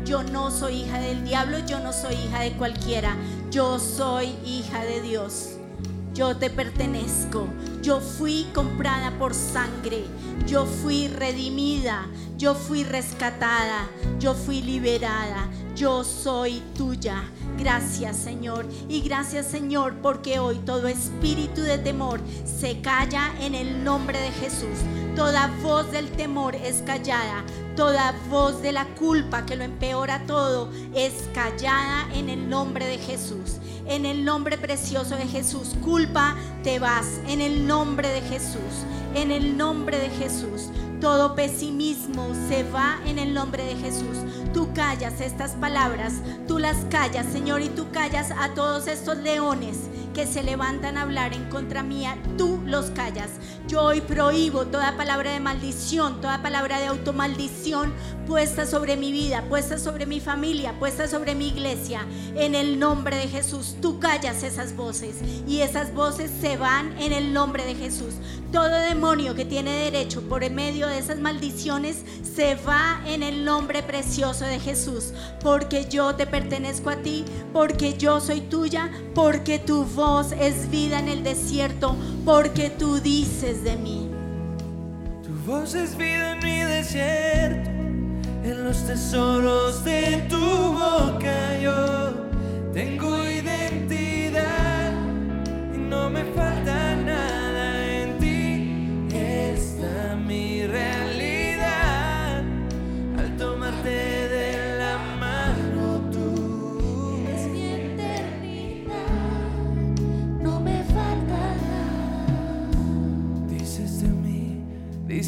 Yo 0.10 0.24
no 0.24 0.50
soy 0.50 0.78
hija 0.78 0.98
del 0.98 1.24
diablo, 1.24 1.60
yo 1.68 1.80
no 1.80 1.94
soy 1.94 2.16
hija 2.16 2.40
de 2.40 2.54
cualquiera. 2.54 3.16
Yo 3.52 3.78
soy 3.78 4.30
hija 4.44 4.84
de 4.84 5.04
Dios. 5.04 5.58
Yo 6.16 6.36
te 6.36 6.50
pertenezco. 6.50 7.46
Yo 7.84 8.02
fui 8.02 8.48
comprada 8.56 9.12
por 9.20 9.36
sangre. 9.36 10.06
Yo 10.48 10.66
fui 10.66 11.10
redimida. 11.10 12.08
Yo 12.40 12.56
fui 12.56 12.84
rescatada. 12.84 13.88
Yo 14.20 14.34
fui 14.34 14.64
liberada. 14.64 15.48
Yo 15.76 16.04
soy 16.04 16.64
tuya. 16.76 17.30
Gracias 17.60 18.18
Señor. 18.18 18.66
Y 18.88 19.02
gracias 19.02 19.46
Señor 19.46 19.98
porque 20.02 20.40
hoy 20.40 20.56
todo 20.66 20.88
espíritu 20.88 21.62
de 21.62 21.78
temor 21.78 22.20
se 22.46 22.82
calla 22.82 23.32
en 23.42 23.54
el 23.54 23.84
nombre 23.84 24.20
de 24.20 24.32
Jesús. 24.32 24.80
Toda 25.20 25.48
voz 25.62 25.92
del 25.92 26.10
temor 26.12 26.56
es 26.56 26.82
callada. 26.82 27.44
Toda 27.76 28.16
voz 28.30 28.62
de 28.62 28.72
la 28.72 28.86
culpa 28.96 29.46
que 29.46 29.58
lo 29.58 29.66
empeora 29.66 30.26
todo 30.26 30.70
es 30.96 31.12
callada 31.34 32.08
en 32.14 32.30
el 32.30 32.50
nombre 32.50 32.86
de 32.86 32.98
Jesús. 32.98 33.58
En 33.86 34.06
el 34.06 34.24
nombre 34.24 34.58
precioso 34.58 35.18
de 35.18 35.28
Jesús. 35.28 35.76
Culpa, 35.84 36.38
te 36.64 36.80
vas. 36.80 37.20
En 37.28 37.42
el 37.42 37.68
nombre 37.68 38.08
de 38.08 38.22
Jesús. 38.22 38.86
En 39.14 39.32
el 39.32 39.58
nombre 39.58 40.00
de 40.00 40.10
Jesús. 40.10 40.70
Todo 41.02 41.36
pesimismo 41.36 42.30
se 42.48 42.64
va 42.64 42.98
en 43.06 43.20
el 43.20 43.34
nombre 43.34 43.66
de 43.66 43.76
Jesús. 43.76 44.20
Tú 44.54 44.72
callas 44.74 45.20
estas 45.22 45.52
palabras, 45.52 46.16
tú 46.48 46.60
las 46.60 46.78
callas, 46.90 47.26
Señor, 47.32 47.62
y 47.62 47.70
tú 47.70 47.90
callas 47.92 48.32
a 48.32 48.54
todos 48.54 48.88
estos 48.88 49.18
leones 49.18 49.78
que 50.14 50.28
se 50.28 50.44
levantan 50.44 50.98
a 50.98 51.04
hablar 51.04 51.34
en 51.34 51.50
contra 51.50 51.84
mía, 51.84 52.18
tú 52.38 52.59
los 52.70 52.92
callas. 52.92 53.30
Yo 53.68 53.84
hoy 53.84 54.02
prohíbo 54.02 54.66
toda 54.66 54.98
palabra 54.98 55.32
de 55.32 55.40
maldición, 55.40 56.22
toda 56.22 56.42
palabra 56.42 56.80
de 56.80 56.88
automaldición 56.88 57.94
puesta 58.30 58.68
sobre 58.68 58.96
mi 58.96 59.12
vida, 59.12 59.44
puesta 59.50 59.80
sobre 59.80 60.06
mi 60.06 60.20
familia, 60.20 60.78
puesta 60.78 61.08
sobre 61.08 61.34
mi 61.34 61.48
iglesia. 61.48 62.06
En 62.36 62.54
el 62.54 62.80
nombre 62.80 63.18
de 63.18 63.28
Jesús, 63.28 63.76
tú 63.82 64.00
callas 64.00 64.44
esas 64.44 64.76
voces 64.76 65.16
y 65.48 65.62
esas 65.62 65.94
voces 65.96 66.30
se 66.40 66.56
van 66.56 66.96
en 67.02 67.12
el 67.12 67.34
nombre 67.34 67.66
de 67.66 67.74
Jesús. 67.74 68.14
Todo 68.52 68.70
demonio 68.70 69.36
que 69.36 69.46
tiene 69.46 69.72
derecho 69.72 70.22
por 70.22 70.48
medio 70.50 70.88
de 70.88 71.00
esas 71.00 71.20
maldiciones 71.20 72.04
se 72.36 72.56
va 72.56 73.02
en 73.06 73.24
el 73.24 73.46
nombre 73.46 73.84
precioso 73.84 74.46
de 74.46 74.60
Jesús, 74.60 75.12
porque 75.42 75.86
yo 75.90 76.16
te 76.16 76.26
pertenezco 76.26 76.90
a 76.90 76.98
ti, 76.98 77.26
porque 77.52 77.98
yo 77.98 78.22
soy 78.22 78.42
tuya, 78.42 78.92
porque 79.16 79.60
tu 79.60 79.86
voz 79.86 80.32
es 80.32 80.70
vida 80.70 81.00
en 81.00 81.10
el 81.10 81.24
desierto, 81.24 81.96
porque 82.26 82.59
tú 82.68 83.00
dices 83.00 83.64
de 83.64 83.78
mí. 83.78 84.10
Tu 85.24 85.30
voz 85.50 85.74
es 85.76 85.96
vida 85.96 86.34
en 86.34 86.40
mi 86.44 86.60
desierto, 86.60 87.70
en 88.44 88.64
los 88.66 88.86
tesoros 88.86 89.86
de 89.86 90.26
tu 90.30 90.38
boca 90.38 91.58
yo 91.62 92.14
tengo 92.74 93.24
identidad 93.30 94.92
y 95.74 95.78
no 95.78 96.10
me 96.10 96.24
falta 96.36 96.96
nada 96.96 97.86
en 97.86 98.18
ti. 98.18 99.16
Está 99.16 100.16
mi 100.16 100.66
realidad 100.68 101.19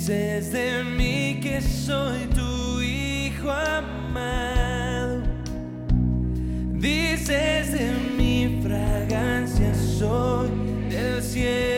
dices 0.02 0.52
de 0.52 0.84
mí 0.84 1.40
que 1.44 1.62
soy 1.62 2.26
tu 2.34 2.82
hijo 2.82 3.52
amado. 3.52 5.22
Dices 6.74 7.72
de 7.72 7.92
mi 8.18 8.60
fragancia 8.64 9.76
soy 9.76 10.50
del 10.90 11.22
cielo. 11.22 11.71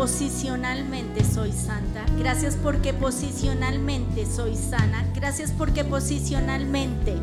Posicionalmente 0.00 1.22
soy 1.22 1.52
santa. 1.52 2.06
Gracias 2.18 2.56
porque 2.56 2.94
posicionalmente 2.94 4.24
soy 4.24 4.56
sana. 4.56 5.04
Gracias 5.14 5.52
porque 5.52 5.84
posicionalmente 5.84 7.16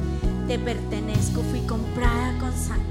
te 0.47 0.59
pertenezco. 0.59 1.41
Fui 1.41 1.61
comprada 1.61 2.37
con 2.37 2.55
sangre. 2.55 2.85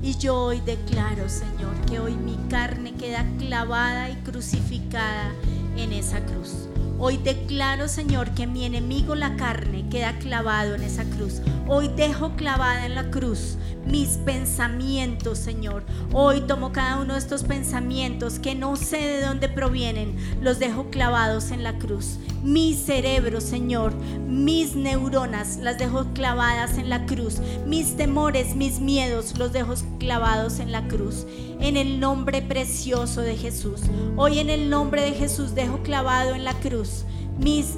Y 0.00 0.16
yo 0.18 0.40
hoy 0.40 0.60
declaro, 0.60 1.28
Señor, 1.28 1.74
que 1.90 1.98
hoy 1.98 2.14
mi 2.14 2.36
carne 2.48 2.94
queda 2.94 3.26
clavada 3.36 4.10
y 4.10 4.14
crucificada 4.22 5.32
en 5.76 5.92
esa 5.92 6.24
cruz. 6.24 6.68
Hoy 7.00 7.16
declaro, 7.16 7.88
Señor, 7.88 8.30
que 8.30 8.46
mi 8.46 8.64
enemigo 8.64 9.16
la 9.16 9.34
carne 9.34 9.88
queda 9.88 10.16
clavado 10.18 10.76
en 10.76 10.84
esa 10.84 11.02
cruz. 11.02 11.40
Hoy 11.66 11.90
dejo 11.96 12.36
clavada 12.36 12.86
en 12.86 12.94
la 12.94 13.10
cruz 13.10 13.56
mis 13.86 14.16
pensamientos, 14.18 15.38
Señor. 15.38 15.84
Hoy 16.12 16.40
tomo 16.42 16.72
cada 16.72 17.00
uno 17.00 17.14
de 17.14 17.18
estos 17.18 17.44
pensamientos 17.44 18.38
que 18.38 18.54
no 18.54 18.76
sé 18.76 18.98
de 18.98 19.20
dónde 19.22 19.48
provienen, 19.48 20.16
los 20.40 20.58
dejo 20.58 20.90
clavados 20.90 21.50
en 21.50 21.62
la 21.62 21.78
cruz. 21.78 22.18
Mi 22.42 22.74
cerebro, 22.74 23.40
Señor, 23.40 23.94
mis 24.28 24.76
neuronas 24.76 25.58
las 25.58 25.78
dejo 25.78 26.06
clavadas 26.14 26.78
en 26.78 26.90
la 26.90 27.06
cruz. 27.06 27.40
Mis 27.66 27.96
temores, 27.96 28.54
mis 28.54 28.80
miedos 28.80 29.38
los 29.38 29.52
dejo 29.52 29.74
clavados 29.98 30.58
en 30.58 30.72
la 30.72 30.86
cruz. 30.88 31.26
En 31.60 31.76
el 31.76 32.00
nombre 32.00 32.42
precioso 32.42 33.20
de 33.20 33.36
Jesús. 33.36 33.80
Hoy 34.16 34.38
en 34.38 34.50
el 34.50 34.68
nombre 34.68 35.02
de 35.02 35.12
Jesús 35.12 35.54
dejo 35.54 35.82
clavado 35.82 36.34
en 36.34 36.44
la 36.44 36.54
cruz 36.54 37.04
mis 37.38 37.74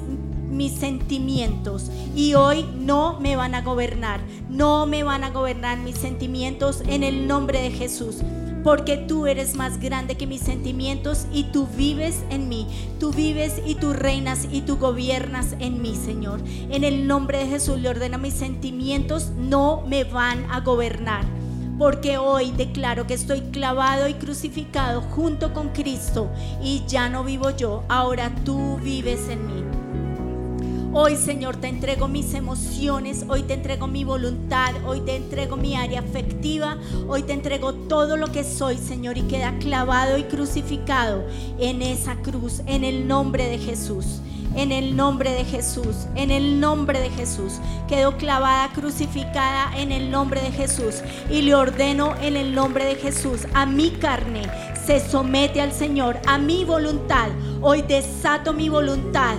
mis 0.49 0.73
sentimientos 0.73 1.91
y 2.15 2.33
hoy 2.33 2.65
no 2.79 3.19
me 3.19 3.35
van 3.35 3.55
a 3.55 3.61
gobernar, 3.61 4.21
no 4.49 4.85
me 4.85 5.03
van 5.03 5.23
a 5.23 5.29
gobernar 5.29 5.77
mis 5.79 5.97
sentimientos 5.97 6.81
en 6.87 7.03
el 7.03 7.27
nombre 7.27 7.61
de 7.61 7.71
Jesús. 7.71 8.17
Porque 8.63 8.97
tú 8.97 9.27
eres 9.27 9.55
más 9.55 9.79
grande 9.79 10.15
que 10.15 10.27
mis 10.27 10.41
sentimientos 10.41 11.25
y 11.31 11.45
tú 11.45 11.67
vives 11.77 12.23
en 12.29 12.49
mí. 12.49 12.67
Tú 12.99 13.13
vives 13.13 13.61
y 13.65 13.75
tú 13.75 13.93
reinas 13.93 14.45
y 14.51 14.61
tú 14.61 14.77
gobiernas 14.77 15.55
en 15.59 15.81
mí, 15.81 15.95
Señor. 15.95 16.41
En 16.69 16.83
el 16.83 17.07
nombre 17.07 17.37
de 17.37 17.47
Jesús 17.47 17.79
le 17.79 17.87
ordeno 17.87 18.17
mis 18.17 18.33
sentimientos 18.33 19.31
no 19.37 19.83
me 19.87 20.03
van 20.03 20.45
a 20.51 20.59
gobernar 20.59 21.23
porque 21.77 22.17
hoy 22.17 22.51
declaro 22.51 23.05
que 23.05 23.13
estoy 23.13 23.41
clavado 23.41 24.07
y 24.07 24.15
crucificado 24.15 25.01
junto 25.01 25.53
con 25.53 25.69
Cristo 25.69 26.29
y 26.61 26.83
ya 26.87 27.07
no 27.09 27.23
vivo 27.23 27.51
yo, 27.51 27.83
ahora 27.87 28.33
tú 28.43 28.77
vives 28.77 29.29
en 29.29 29.45
mí. 29.45 29.76
Hoy, 30.93 31.17
Señor, 31.17 31.57
te 31.57 31.67
entrego 31.67 32.07
mis 32.07 32.33
emociones, 32.33 33.25
hoy 33.27 33.43
te 33.43 33.53
entrego 33.53 33.87
mi 33.87 34.05
voluntad, 34.05 34.73
hoy 34.85 35.01
te 35.01 35.17
entrego 35.17 35.57
mi 35.57 35.75
área 35.75 35.99
afectiva, 35.99 36.77
hoy 37.07 37.23
te 37.23 37.33
entrego 37.33 37.73
todo 37.73 38.15
lo 38.15 38.31
que 38.31 38.43
soy, 38.43 38.77
Señor, 38.77 39.17
y 39.17 39.23
queda 39.23 39.57
clavado 39.59 40.17
y 40.17 40.23
crucificado 40.23 41.25
en 41.59 41.81
esa 41.81 42.15
cruz, 42.15 42.61
en 42.67 42.83
el 42.85 43.07
nombre 43.07 43.47
de 43.47 43.57
Jesús. 43.57 44.21
En 44.55 44.71
el 44.71 44.95
nombre 44.95 45.31
de 45.33 45.45
Jesús, 45.45 46.07
en 46.15 46.31
el 46.31 46.59
nombre 46.59 46.99
de 46.99 47.11
Jesús. 47.11 47.59
Quedo 47.87 48.17
clavada, 48.17 48.71
crucificada 48.73 49.77
en 49.77 49.91
el 49.91 50.09
nombre 50.09 50.41
de 50.41 50.51
Jesús. 50.51 51.03
Y 51.29 51.43
le 51.43 51.53
ordeno 51.53 52.15
en 52.21 52.35
el 52.35 52.55
nombre 52.55 52.85
de 52.85 52.95
Jesús 52.95 53.41
a 53.53 53.67
mi 53.67 53.91
carne. 53.91 54.49
Se 54.83 54.99
somete 54.99 55.61
al 55.61 55.73
Señor, 55.73 56.17
a 56.25 56.39
mi 56.39 56.65
voluntad. 56.65 57.29
Hoy 57.61 57.83
desato 57.83 58.51
mi 58.51 58.69
voluntad 58.69 59.35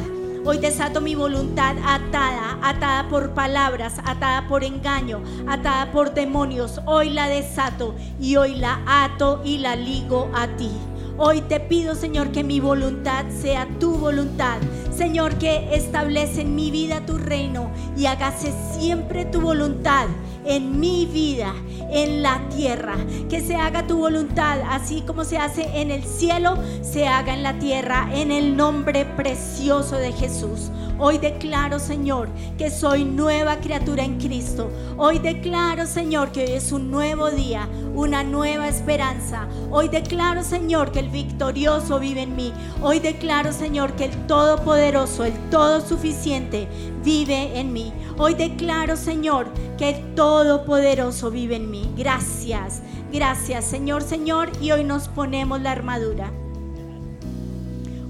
Hoy 0.49 0.57
desato 0.57 1.03
mi 1.03 1.15
voluntad 1.15 1.77
atada, 1.85 2.59
atada 2.63 3.07
por 3.11 3.35
palabras, 3.35 3.99
atada 4.07 4.49
por 4.49 4.65
engaño, 4.65 5.23
atada 5.47 5.93
por 5.93 6.15
demonios. 6.15 6.81
Hoy 6.87 7.11
la 7.11 7.29
desato 7.29 7.95
y 8.19 8.37
hoy 8.37 8.55
la 8.55 8.81
ato 8.87 9.43
y 9.45 9.59
la 9.59 9.77
ligo 9.77 10.31
a 10.35 10.47
ti. 10.57 10.71
Hoy 11.19 11.43
te 11.43 11.61
pido, 11.61 11.95
Señor, 11.95 12.33
que 12.33 12.45
mi 12.45 12.61
voluntad 12.61 13.27
sea 13.29 13.69
tu 13.79 13.99
voluntad. 13.99 14.57
Señor, 14.97 15.35
que 15.35 15.75
establece 15.75 16.41
en 16.41 16.55
mi 16.55 16.71
vida 16.71 17.05
tu 17.05 17.19
reino 17.19 17.71
y 17.95 18.07
hágase 18.07 18.55
siempre 18.73 19.27
tu 19.27 19.43
voluntad 19.43 20.07
en 20.49 20.81
mi 20.81 21.07
vida, 21.07 21.55
en 21.91 22.23
la 22.23 22.41
tierra. 22.49 22.97
Que 23.29 23.41
se 23.41 23.55
haga 23.55 23.87
tu 23.87 23.99
voluntad, 23.99 24.61
así 24.71 25.03
como 25.03 25.25
se 25.25 25.39
hace 25.39 25.81
en 25.81 25.91
el 25.91 26.05
cielo, 26.05 26.59
se 26.83 27.07
haga 27.07 27.35
en 27.35 27.43
la 27.43 27.59
tierra, 27.59 28.09
en 28.13 28.33
el 28.33 28.57
nombre 28.57 29.05
precioso 29.05 29.97
de 29.97 30.13
Jesús. 30.13 30.71
Hoy 31.01 31.19
declaro, 31.19 31.79
Señor, 31.79 32.29
que 32.57 32.73
soy 32.73 33.05
nueva 33.05 33.59
criatura 33.59 34.03
en 34.03 34.19
Cristo. 34.19 34.69
Hoy 34.97 35.21
declaro, 35.21 35.87
Señor, 35.87 36.33
que 36.33 36.45
hoy 36.45 36.53
es 36.53 36.73
un 36.73 36.91
nuevo 36.91 37.31
día, 37.31 37.69
una 37.95 38.25
nueva 38.25 38.67
esperanza. 38.67 39.47
Hoy 39.71 39.89
declaro, 39.89 40.43
Señor, 40.43 40.91
que 40.91 40.99
el 40.99 41.11
victorioso 41.11 42.01
vive 42.01 42.23
en 42.23 42.35
mí. 42.35 42.53
Hoy 42.83 42.99
declaro, 42.99 43.53
Señor, 43.53 43.93
que 43.93 44.07
el 44.07 44.27
todopoderoso, 44.27 45.25
el 45.25 45.35
todo 45.51 45.81
suficiente 45.81 46.67
vive 47.09 47.59
en 47.59 47.73
mí. 47.73 47.91
Hoy 48.19 48.35
declaro, 48.35 48.95
Señor, 48.95 49.47
que 49.79 49.89
el 49.89 50.15
todopoderoso 50.15 51.31
vive 51.31 51.57
en 51.57 51.71
mí. 51.71 51.91
Gracias, 51.97 52.83
gracias, 53.11 53.65
Señor, 53.65 54.03
Señor. 54.03 54.51
Y 54.61 54.73
hoy 54.73 54.85
nos 54.85 55.09
ponemos 55.09 55.59
la 55.63 55.73
armadura. 55.73 56.31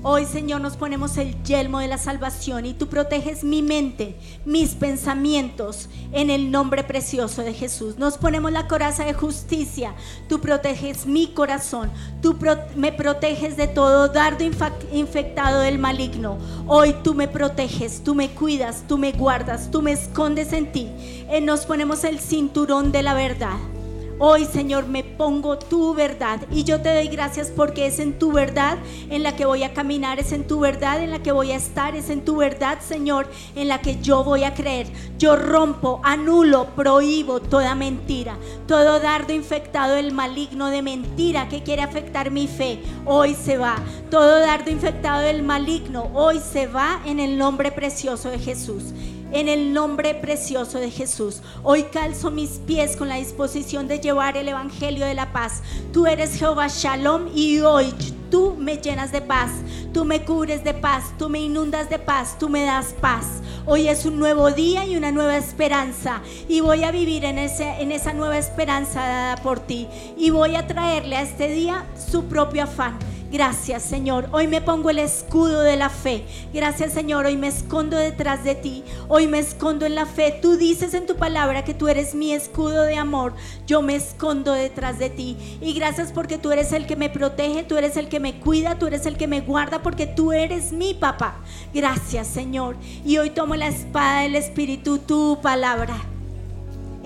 Hoy, 0.05 0.27
Señor, 0.27 0.61
nos 0.61 0.77
ponemos 0.77 1.17
el 1.17 1.43
yelmo 1.43 1.81
de 1.81 1.89
la 1.89 1.99
salvación 1.99 2.67
y 2.67 2.73
tú 2.73 2.87
proteges 2.87 3.43
mi 3.43 3.63
mente, 3.63 4.17
mis 4.45 4.77
pensamientos 4.77 5.89
en 6.13 6.31
el 6.31 6.53
nombre 6.53 6.85
precioso 6.85 7.43
de 7.43 7.53
Jesús. 7.53 7.99
Nos 7.99 8.17
ponemos 8.17 8.53
la 8.53 8.69
coraza 8.69 9.05
de 9.05 9.13
justicia, 9.13 9.95
tú 10.29 10.41
proteges 10.41 11.05
mi 11.07 11.27
corazón, 11.27 11.91
tú 12.23 12.39
me 12.77 12.93
proteges 12.93 13.57
de 13.57 13.67
todo 13.67 14.07
dardo 14.07 14.45
infectado 14.93 15.63
del 15.63 15.81
maligno. 15.81 16.39
Hoy 16.69 16.95
tú 17.03 17.15
me 17.15 17.27
proteges, 17.27 18.05
tú 18.05 18.15
me 18.15 18.31
cuidas, 18.31 18.85
tú 18.87 18.99
me 18.99 19.11
guardas, 19.11 19.69
tú 19.69 19.83
me 19.83 19.91
escondes 19.91 20.53
en 20.53 20.71
ti. 20.71 20.89
Eh, 21.29 21.41
nos 21.41 21.67
ponemos 21.67 22.05
el 22.05 22.21
cinturón 22.21 22.93
de 22.93 23.03
la 23.03 23.15
verdad. 23.15 23.59
Hoy, 24.21 24.47
Señor, 24.47 24.89
me 24.89 25.05
pongo 25.05 25.61
tu 25.61 25.95
verdad 25.95 26.41
y 26.51 26.65
yo 26.65 26.81
te 26.81 26.93
doy 26.93 27.07
gracias 27.07 27.53
porque 27.55 27.87
es 27.87 28.01
en 28.01 28.19
tu 28.19 28.33
verdad 28.33 28.77
en 29.11 29.23
la 29.23 29.37
que 29.37 29.45
voy 29.45 29.63
a 29.63 29.73
caminar, 29.73 30.19
es 30.19 30.33
en 30.33 30.45
tu 30.45 30.59
verdad 30.59 31.01
en 31.01 31.13
la 31.13 31.23
que 31.23 31.31
voy 31.31 31.53
a 31.53 31.57
estar, 31.57 31.95
es 31.95 32.11
en 32.11 32.25
tu 32.25 32.39
verdad, 32.39 32.81
Señor, 32.81 33.29
en 33.55 33.69
la 33.69 33.81
que 33.81 34.01
yo 34.01 34.25
voy 34.25 34.43
a 34.43 34.55
creer. 34.55 34.89
Yo 35.19 35.37
rompo, 35.37 36.01
anulo, 36.03 36.67
prohíbo 36.75 37.39
toda 37.39 37.77
mentira, 37.77 38.37
todo 38.67 38.99
dardo 38.99 39.33
infectado 39.33 39.95
del 39.95 40.11
maligno 40.11 40.67
de 40.67 40.83
mentira 40.83 41.49
que 41.49 41.63
quiere 41.63 41.83
afectar 41.83 42.33
mi 42.33 42.49
fe. 42.49 42.81
Hoy 43.05 43.37
se 43.37 43.57
va. 43.57 43.77
Todo 44.11 44.41
dardo 44.41 44.73
infectado 44.73 45.21
del 45.21 45.45
maligno 45.45 46.11
hoy 46.15 46.41
se 46.41 46.67
va 46.67 47.01
en 47.05 47.21
el 47.21 47.39
nombre 47.39 47.71
precioso 47.71 48.31
de 48.31 48.41
Jesús 48.41 48.83
en 49.33 49.49
el 49.49 49.73
nombre 49.73 50.15
precioso 50.15 50.79
de 50.79 50.91
Jesús. 50.91 51.43
Hoy 51.63 51.85
calzo 51.85 52.31
mis 52.31 52.61
pies 52.67 52.97
con 52.97 53.09
la 53.09 53.17
disposición 53.17 53.89
de 53.89 54.01
llevar 54.01 54.37
el 54.37 54.49
Evangelio 54.49 55.07
de 55.07 55.15
la 55.15 55.33
paz. 55.33 55.63
Tú 55.93 56.07
eres 56.07 56.39
Jehová 56.39 56.69
Shalom 56.69 57.29
y 57.35 57.61
hoy 57.61 57.93
tú 58.31 58.57
me 58.59 58.77
llenas 58.77 59.13
de 59.13 59.21
paz, 59.21 59.51
tú 59.93 60.05
me 60.05 60.25
cubres 60.25 60.65
de 60.65 60.75
paz, 60.75 61.13
tú 61.19 61.29
me 61.29 61.41
inundas 61.41 61.89
de 61.89 61.99
paz, 61.99 62.39
tú 62.39 62.49
me 62.49 62.65
das 62.65 62.95
paz. 63.01 63.25
Hoy 63.67 63.89
es 63.89 64.07
un 64.07 64.19
nuevo 64.19 64.51
día 64.51 64.87
y 64.87 64.97
una 64.97 65.13
nueva 65.13 65.37
esperanza 65.37 66.21
y 66.49 66.61
voy 66.61 66.85
a 66.85 66.91
vivir 66.91 67.25
en, 67.25 67.39
ese, 67.39 67.83
en 67.83 67.93
esa 67.93 68.13
nueva 68.13 68.39
esperanza 68.39 69.01
dada 69.01 69.37
por 69.37 69.61
ti 69.61 69.89
y 70.17 70.31
voy 70.31 70.57
a 70.57 70.67
traerle 70.67 71.17
a 71.17 71.23
este 71.23 71.49
día 71.49 71.87
su 71.95 72.25
propio 72.25 72.65
afán 72.65 72.99
Gracias 73.31 73.83
Señor. 73.83 74.29
Hoy 74.33 74.47
me 74.47 74.63
pongo 74.63 74.89
el 74.89 74.99
escudo 74.99 75.61
de 75.61 75.77
la 75.77 75.91
fe. 75.91 76.25
Gracias 76.55 76.95
Señor. 76.95 77.27
Hoy 77.27 77.37
me 77.37 77.49
escondo 77.49 77.99
detrás 77.99 78.43
de 78.43 78.55
ti. 78.55 78.85
Hoy 79.09 79.27
me 79.27 79.39
escondo 79.39 79.85
en 79.85 79.95
la 79.95 80.07
fe. 80.07 80.39
Tú 80.41 80.57
dices 80.57 80.95
en 80.95 81.07
tu 81.07 81.17
palabra 81.17 81.63
que 81.63 81.75
tú 81.75 81.89
eres 81.89 82.15
mi 82.15 82.33
escudo 82.33 82.85
de 82.85 82.97
amor. 82.97 83.35
Yo 83.67 83.83
me 83.83 83.97
escondo 83.97 84.53
detrás 84.53 84.99
de 84.99 85.11
ti. 85.11 85.37
Y 85.61 85.75
gracias 85.75 86.11
porque 86.11 86.39
tú 86.39 86.53
eres 86.53 86.73
el 86.73 86.87
que 86.87 86.97
me 86.97 87.11
protege, 87.11 87.65
tú 87.65 87.77
eres 87.77 87.99
el 87.99 88.09
que 88.09 88.19
me 88.19 88.41
cuida, 88.41 88.79
tú 88.79 88.87
eres 88.87 89.05
el 89.05 89.19
que 89.19 89.27
me 89.27 89.43
guarda 89.43 89.83
porque 89.83 90.07
tú 90.07 90.33
eres 90.33 90.73
mi 90.73 90.95
papá. 90.95 91.37
Gracias 91.75 92.29
Señor. 92.29 92.77
Y 93.05 93.19
hoy 93.19 93.29
tomo 93.29 93.57
la 93.57 93.69
espada 93.69 94.23
del 94.23 94.37
Espíritu, 94.37 94.99
tu 94.99 95.39
palabra 95.43 95.99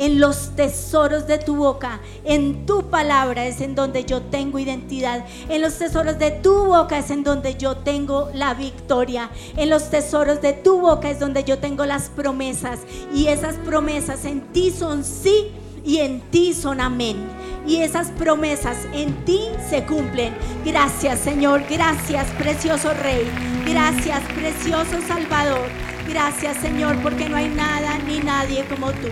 en 0.02 0.18
los 0.18 0.56
tesoros 0.56 1.28
de 1.28 1.38
tu 1.38 1.54
boca, 1.54 2.00
en 2.24 2.66
tu 2.66 2.90
palabra 2.90 3.46
es 3.46 3.60
en 3.60 3.76
donde 3.76 4.04
yo 4.04 4.20
tengo 4.20 4.58
identidad, 4.58 5.24
en 5.48 5.62
los 5.62 5.78
tesoros 5.78 6.18
de 6.18 6.32
tu 6.32 6.64
boca 6.64 6.98
es 6.98 7.12
en 7.12 7.22
donde 7.22 7.54
yo 7.54 7.76
tengo 7.76 8.28
la 8.34 8.52
victoria, 8.54 9.30
en 9.56 9.70
los 9.70 9.90
tesoros 9.90 10.42
de 10.42 10.54
tu 10.54 10.80
boca 10.80 11.08
es 11.08 11.20
donde 11.20 11.44
yo 11.44 11.60
tengo 11.60 11.86
las 11.86 12.08
promesas 12.08 12.80
y 13.14 13.28
esas 13.28 13.54
promesas 13.58 14.24
en 14.24 14.40
ti 14.52 14.72
son 14.72 15.04
sí 15.04 15.52
y 15.84 15.98
en 15.98 16.20
ti 16.32 16.52
son 16.52 16.80
amén. 16.80 17.16
Y 17.64 17.76
esas 17.76 18.08
promesas 18.10 18.76
en 18.92 19.24
ti 19.24 19.42
se 19.70 19.84
cumplen. 19.84 20.34
Gracias 20.64 21.20
Señor, 21.20 21.62
gracias 21.70 22.26
precioso 22.32 22.92
Rey, 23.04 23.30
gracias 23.64 24.20
precioso 24.34 25.00
Salvador. 25.06 25.68
Gracias 26.08 26.56
Señor 26.56 27.00
porque 27.04 27.28
no 27.28 27.36
hay 27.36 27.48
nada 27.48 27.98
ni 27.98 28.18
nadie 28.18 28.64
como 28.64 28.90
tú. 28.90 29.08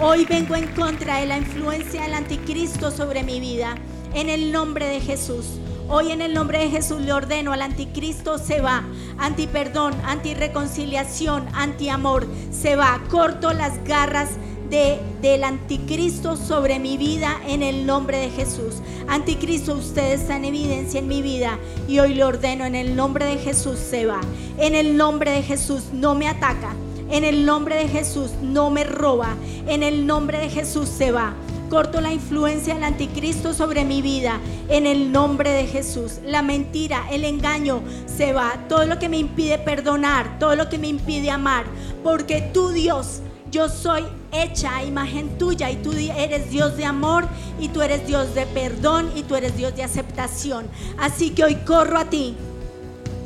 Hoy 0.00 0.26
vengo 0.26 0.54
en 0.54 0.68
contra 0.74 1.18
de 1.18 1.26
la 1.26 1.38
influencia 1.38 2.02
del 2.02 2.14
anticristo 2.14 2.92
sobre 2.92 3.24
mi 3.24 3.40
vida. 3.40 3.74
En 4.14 4.28
el 4.28 4.52
nombre 4.52 4.86
de 4.86 5.00
Jesús. 5.00 5.58
Hoy 5.88 6.12
en 6.12 6.22
el 6.22 6.34
nombre 6.34 6.60
de 6.60 6.70
Jesús 6.70 7.00
le 7.00 7.12
ordeno 7.12 7.52
al 7.52 7.62
anticristo 7.62 8.38
se 8.38 8.60
va. 8.60 8.84
Antiperdón, 9.18 9.94
antireconciliación, 10.04 11.48
antiamor, 11.52 12.28
se 12.52 12.76
va. 12.76 13.02
Corto 13.10 13.52
las 13.52 13.82
garras 13.82 14.30
de, 14.70 15.00
del 15.20 15.42
anticristo 15.42 16.36
sobre 16.36 16.78
mi 16.78 16.96
vida 16.96 17.36
en 17.48 17.64
el 17.64 17.84
nombre 17.84 18.18
de 18.18 18.30
Jesús. 18.30 18.76
Anticristo, 19.08 19.74
usted 19.74 20.12
está 20.12 20.36
en 20.36 20.44
evidencia 20.44 21.00
en 21.00 21.08
mi 21.08 21.22
vida 21.22 21.58
y 21.88 21.98
hoy 21.98 22.14
le 22.14 22.22
ordeno 22.22 22.64
en 22.66 22.76
el 22.76 22.94
nombre 22.94 23.24
de 23.24 23.38
Jesús 23.38 23.80
se 23.80 24.06
va. 24.06 24.20
En 24.58 24.76
el 24.76 24.96
nombre 24.96 25.32
de 25.32 25.42
Jesús 25.42 25.86
no 25.92 26.14
me 26.14 26.28
ataca. 26.28 26.72
En 27.10 27.24
el 27.24 27.46
nombre 27.46 27.76
de 27.76 27.88
Jesús 27.88 28.32
no 28.42 28.70
me 28.70 28.84
roba. 28.84 29.36
En 29.66 29.82
el 29.82 30.06
nombre 30.06 30.38
de 30.38 30.50
Jesús 30.50 30.88
se 30.88 31.10
va. 31.10 31.34
Corto 31.70 32.00
la 32.00 32.12
influencia 32.12 32.74
del 32.74 32.84
anticristo 32.84 33.52
sobre 33.52 33.84
mi 33.84 34.00
vida 34.00 34.40
en 34.68 34.86
el 34.86 35.12
nombre 35.12 35.50
de 35.50 35.66
Jesús. 35.66 36.18
La 36.24 36.42
mentira, 36.42 37.06
el 37.10 37.24
engaño 37.24 37.82
se 38.06 38.32
va. 38.32 38.58
Todo 38.68 38.86
lo 38.86 38.98
que 38.98 39.08
me 39.08 39.18
impide 39.18 39.58
perdonar, 39.58 40.38
todo 40.38 40.56
lo 40.56 40.68
que 40.68 40.78
me 40.78 40.88
impide 40.88 41.30
amar. 41.30 41.64
Porque 42.02 42.50
tú 42.54 42.70
Dios, 42.70 43.20
yo 43.50 43.68
soy 43.68 44.04
hecha 44.32 44.76
a 44.76 44.84
imagen 44.84 45.38
tuya 45.38 45.70
y 45.70 45.76
tú 45.76 45.92
eres 45.92 46.50
Dios 46.50 46.76
de 46.76 46.84
amor 46.84 47.26
y 47.58 47.68
tú 47.68 47.82
eres 47.82 48.06
Dios 48.06 48.34
de 48.34 48.46
perdón 48.46 49.10
y 49.14 49.22
tú 49.22 49.34
eres 49.34 49.56
Dios 49.56 49.74
de 49.76 49.84
aceptación. 49.84 50.66
Así 50.98 51.30
que 51.30 51.44
hoy 51.44 51.54
corro 51.66 51.98
a 51.98 52.04
ti 52.06 52.34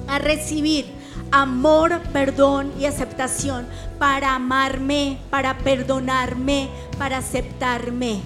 a 0.09 0.19
recibir 0.19 0.87
amor, 1.33 2.01
perdón 2.13 2.73
y 2.79 2.85
aceptación 2.85 3.67
para 3.99 4.35
amarme, 4.35 5.19
para 5.31 5.59
perdonarme, 5.59 6.69
para 6.99 7.19
aceptarme. 7.19 8.21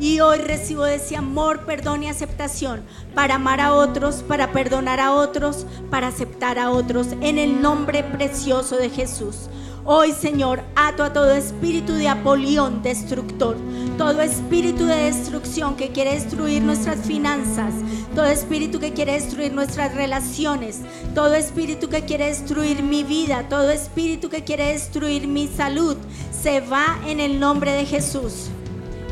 Y 0.00 0.20
hoy 0.20 0.38
recibo 0.38 0.86
ese 0.86 1.16
amor, 1.16 1.64
perdón 1.66 2.02
y 2.02 2.08
aceptación 2.08 2.82
para 3.14 3.34
amar 3.34 3.60
a 3.60 3.74
otros, 3.74 4.24
para 4.26 4.52
perdonar 4.52 5.00
a 5.00 5.12
otros, 5.12 5.66
para 5.90 6.08
aceptar 6.08 6.58
a 6.58 6.70
otros, 6.70 7.08
en 7.20 7.38
el 7.38 7.60
nombre 7.60 8.02
precioso 8.02 8.76
de 8.76 8.90
Jesús. 8.90 9.48
Hoy, 9.84 10.12
Señor, 10.12 10.62
ato 10.76 11.02
a 11.02 11.12
todo 11.12 11.32
espíritu 11.32 11.94
de 11.94 12.06
Apolión 12.06 12.84
destructor, 12.84 13.56
todo 13.98 14.22
espíritu 14.22 14.86
de 14.86 14.94
destrucción 14.94 15.74
que 15.74 15.88
quiere 15.88 16.14
destruir 16.14 16.62
nuestras 16.62 17.00
finanzas, 17.00 17.74
todo 18.14 18.26
espíritu 18.26 18.78
que 18.78 18.92
quiere 18.92 19.14
destruir 19.14 19.52
nuestras 19.52 19.92
relaciones, 19.92 20.82
todo 21.16 21.34
espíritu 21.34 21.88
que 21.88 22.02
quiere 22.02 22.26
destruir 22.26 22.84
mi 22.84 23.02
vida, 23.02 23.48
todo 23.48 23.70
espíritu 23.70 24.28
que 24.28 24.44
quiere 24.44 24.66
destruir 24.66 25.26
mi 25.26 25.48
salud, 25.48 25.96
se 26.30 26.60
va 26.60 27.00
en 27.08 27.18
el 27.18 27.40
nombre 27.40 27.72
de 27.72 27.84
Jesús. 27.84 28.50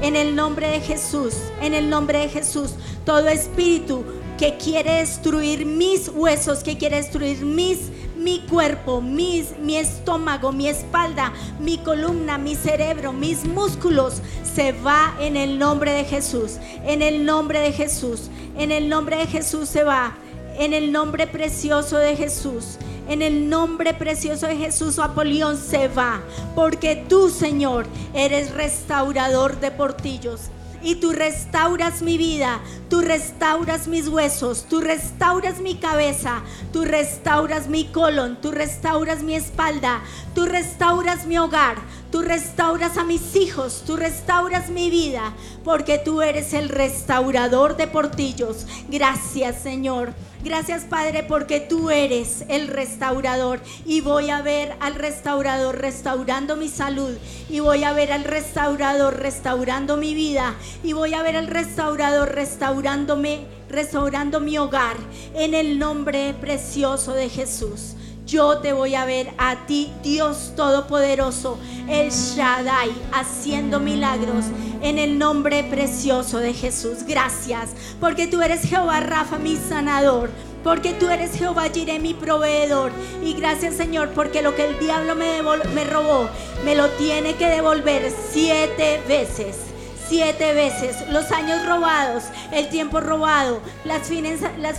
En 0.02 0.14
el 0.14 0.36
nombre 0.36 0.68
de 0.68 0.80
Jesús, 0.80 1.34
en 1.60 1.74
el 1.74 1.90
nombre 1.90 2.20
de 2.20 2.28
Jesús, 2.28 2.74
todo 3.04 3.26
espíritu 3.26 4.04
que 4.38 4.56
quiere 4.56 4.94
destruir 4.94 5.66
mis 5.66 6.08
huesos, 6.08 6.62
que 6.62 6.78
quiere 6.78 6.96
destruir 6.96 7.44
mis 7.44 7.90
mi 8.20 8.40
cuerpo, 8.40 9.00
mis, 9.00 9.58
mi 9.58 9.76
estómago, 9.76 10.52
mi 10.52 10.68
espalda, 10.68 11.32
mi 11.58 11.78
columna, 11.78 12.38
mi 12.38 12.54
cerebro, 12.54 13.12
mis 13.12 13.44
músculos, 13.46 14.20
se 14.54 14.72
va 14.72 15.14
en 15.20 15.36
el 15.36 15.58
nombre 15.58 15.92
de 15.92 16.04
Jesús. 16.04 16.58
En 16.84 17.02
el 17.02 17.24
nombre 17.24 17.60
de 17.60 17.72
Jesús. 17.72 18.30
En 18.56 18.72
el 18.72 18.88
nombre 18.88 19.16
de 19.16 19.26
Jesús 19.26 19.68
se 19.68 19.84
va. 19.84 20.14
En 20.58 20.74
el 20.74 20.92
nombre 20.92 21.26
precioso 21.26 21.96
de 21.96 22.14
Jesús. 22.14 22.76
En 23.08 23.22
el 23.22 23.48
nombre 23.48 23.94
precioso 23.94 24.46
de 24.46 24.56
Jesús, 24.56 24.98
Apolión 24.98 25.56
se 25.56 25.88
va. 25.88 26.20
Porque 26.54 27.04
tú, 27.08 27.30
Señor, 27.30 27.86
eres 28.14 28.52
restaurador 28.52 29.58
de 29.60 29.70
portillos 29.70 30.50
y 30.82 30.96
tú 30.96 31.12
restauras 31.12 32.02
mi 32.02 32.18
vida, 32.18 32.60
tú 32.88 33.00
restauras 33.00 33.86
mis 33.86 34.08
huesos, 34.08 34.66
tú 34.68 34.80
restauras 34.80 35.60
mi 35.60 35.76
cabeza, 35.76 36.42
tú 36.72 36.84
restauras 36.84 37.68
mi 37.68 37.86
colon, 37.86 38.40
tú 38.40 38.50
restauras 38.50 39.22
mi 39.22 39.34
espalda, 39.34 40.02
tú 40.34 40.46
restauras 40.46 41.26
mi 41.26 41.38
hogar, 41.38 41.76
tú 42.10 42.22
restauras 42.22 42.96
a 42.96 43.04
mis 43.04 43.36
hijos, 43.36 43.82
tú 43.86 43.96
restauras 43.96 44.70
mi 44.70 44.90
vida, 44.90 45.34
porque 45.64 45.98
tú 45.98 46.22
eres 46.22 46.54
el 46.54 46.68
restaurador 46.68 47.76
de 47.76 47.86
portillos. 47.86 48.66
Gracias 48.88 49.62
Señor. 49.62 50.14
Gracias 50.42 50.84
Padre 50.84 51.22
porque 51.22 51.60
tú 51.60 51.90
eres 51.90 52.44
el 52.48 52.68
restaurador. 52.68 53.60
Y 53.84 54.00
voy 54.00 54.30
a 54.30 54.40
ver 54.40 54.74
al 54.80 54.94
restaurador 54.94 55.78
restaurando 55.78 56.56
mi 56.56 56.68
salud. 56.68 57.14
Y 57.50 57.60
voy 57.60 57.84
a 57.84 57.92
ver 57.92 58.10
al 58.10 58.24
restaurador 58.24 59.18
restaurando 59.18 59.98
mi 59.98 60.14
vida. 60.14 60.54
Y 60.82 60.94
voy 60.94 61.12
a 61.12 61.22
ver 61.22 61.36
al 61.36 61.46
restaurador 61.46 62.34
restaurándome, 62.34 63.44
restaurando 63.68 64.40
mi 64.40 64.56
hogar. 64.56 64.96
En 65.34 65.52
el 65.52 65.78
nombre 65.78 66.34
precioso 66.40 67.12
de 67.12 67.28
Jesús. 67.28 67.96
Yo 68.30 68.58
te 68.58 68.72
voy 68.72 68.94
a 68.94 69.06
ver 69.06 69.32
a 69.38 69.66
ti, 69.66 69.92
Dios 70.04 70.52
Todopoderoso, 70.54 71.58
el 71.88 72.10
Shaddai, 72.12 72.92
haciendo 73.12 73.80
milagros 73.80 74.44
en 74.82 75.00
el 75.00 75.18
nombre 75.18 75.64
precioso 75.64 76.38
de 76.38 76.54
Jesús. 76.54 76.98
Gracias, 77.08 77.70
porque 77.98 78.28
tú 78.28 78.40
eres 78.40 78.62
Jehová 78.62 79.00
Rafa, 79.00 79.36
mi 79.38 79.56
sanador. 79.56 80.30
Porque 80.62 80.92
tú 80.92 81.08
eres 81.08 81.36
Jehová 81.36 81.70
Jireh, 81.74 81.98
mi 81.98 82.14
proveedor. 82.14 82.92
Y 83.20 83.32
gracias, 83.32 83.74
Señor, 83.74 84.10
porque 84.10 84.42
lo 84.42 84.54
que 84.54 84.66
el 84.66 84.78
diablo 84.78 85.16
me, 85.16 85.84
robó, 85.84 86.28
me 86.64 86.76
lo 86.76 86.88
tiene 86.90 87.34
que 87.34 87.48
devolver 87.48 88.12
siete 88.30 89.02
veces 89.08 89.56
siete 90.08 90.54
veces 90.54 91.08
los 91.10 91.30
años 91.30 91.64
robados, 91.64 92.24
el 92.50 92.68
tiempo 92.68 92.98
robado, 92.98 93.60
las 93.84 94.08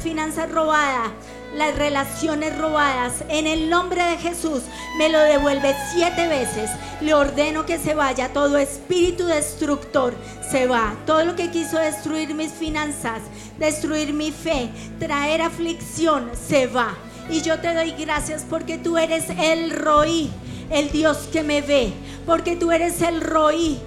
finanzas 0.01 0.51
robadas, 0.51 1.09
las 1.55 1.75
relaciones 1.75 2.57
robadas. 2.57 3.23
En 3.29 3.47
el 3.47 3.69
nombre 3.69 4.03
de 4.03 4.17
Jesús 4.17 4.63
me 4.97 5.09
lo 5.09 5.19
devuelve 5.19 5.75
siete 5.93 6.27
veces. 6.27 6.69
Le 7.01 7.13
ordeno 7.13 7.65
que 7.65 7.77
se 7.77 7.93
vaya. 7.93 8.33
Todo 8.33 8.57
espíritu 8.57 9.25
destructor 9.25 10.13
se 10.49 10.67
va. 10.67 10.95
Todo 11.05 11.25
lo 11.25 11.35
que 11.35 11.51
quiso 11.51 11.77
destruir 11.77 12.33
mis 12.33 12.51
finanzas, 12.51 13.21
destruir 13.57 14.13
mi 14.13 14.31
fe, 14.31 14.69
traer 14.99 15.41
aflicción, 15.41 16.31
se 16.47 16.67
va. 16.67 16.95
Y 17.29 17.41
yo 17.41 17.59
te 17.59 17.73
doy 17.73 17.91
gracias 17.91 18.45
porque 18.49 18.77
tú 18.77 18.97
eres 18.97 19.25
el 19.29 19.71
Roí, 19.71 20.29
el 20.69 20.91
Dios 20.91 21.29
que 21.31 21.43
me 21.43 21.61
ve. 21.61 21.93
Porque 22.25 22.55
tú 22.55 22.71
eres 22.71 23.01
el 23.01 23.21
Roí 23.21 23.79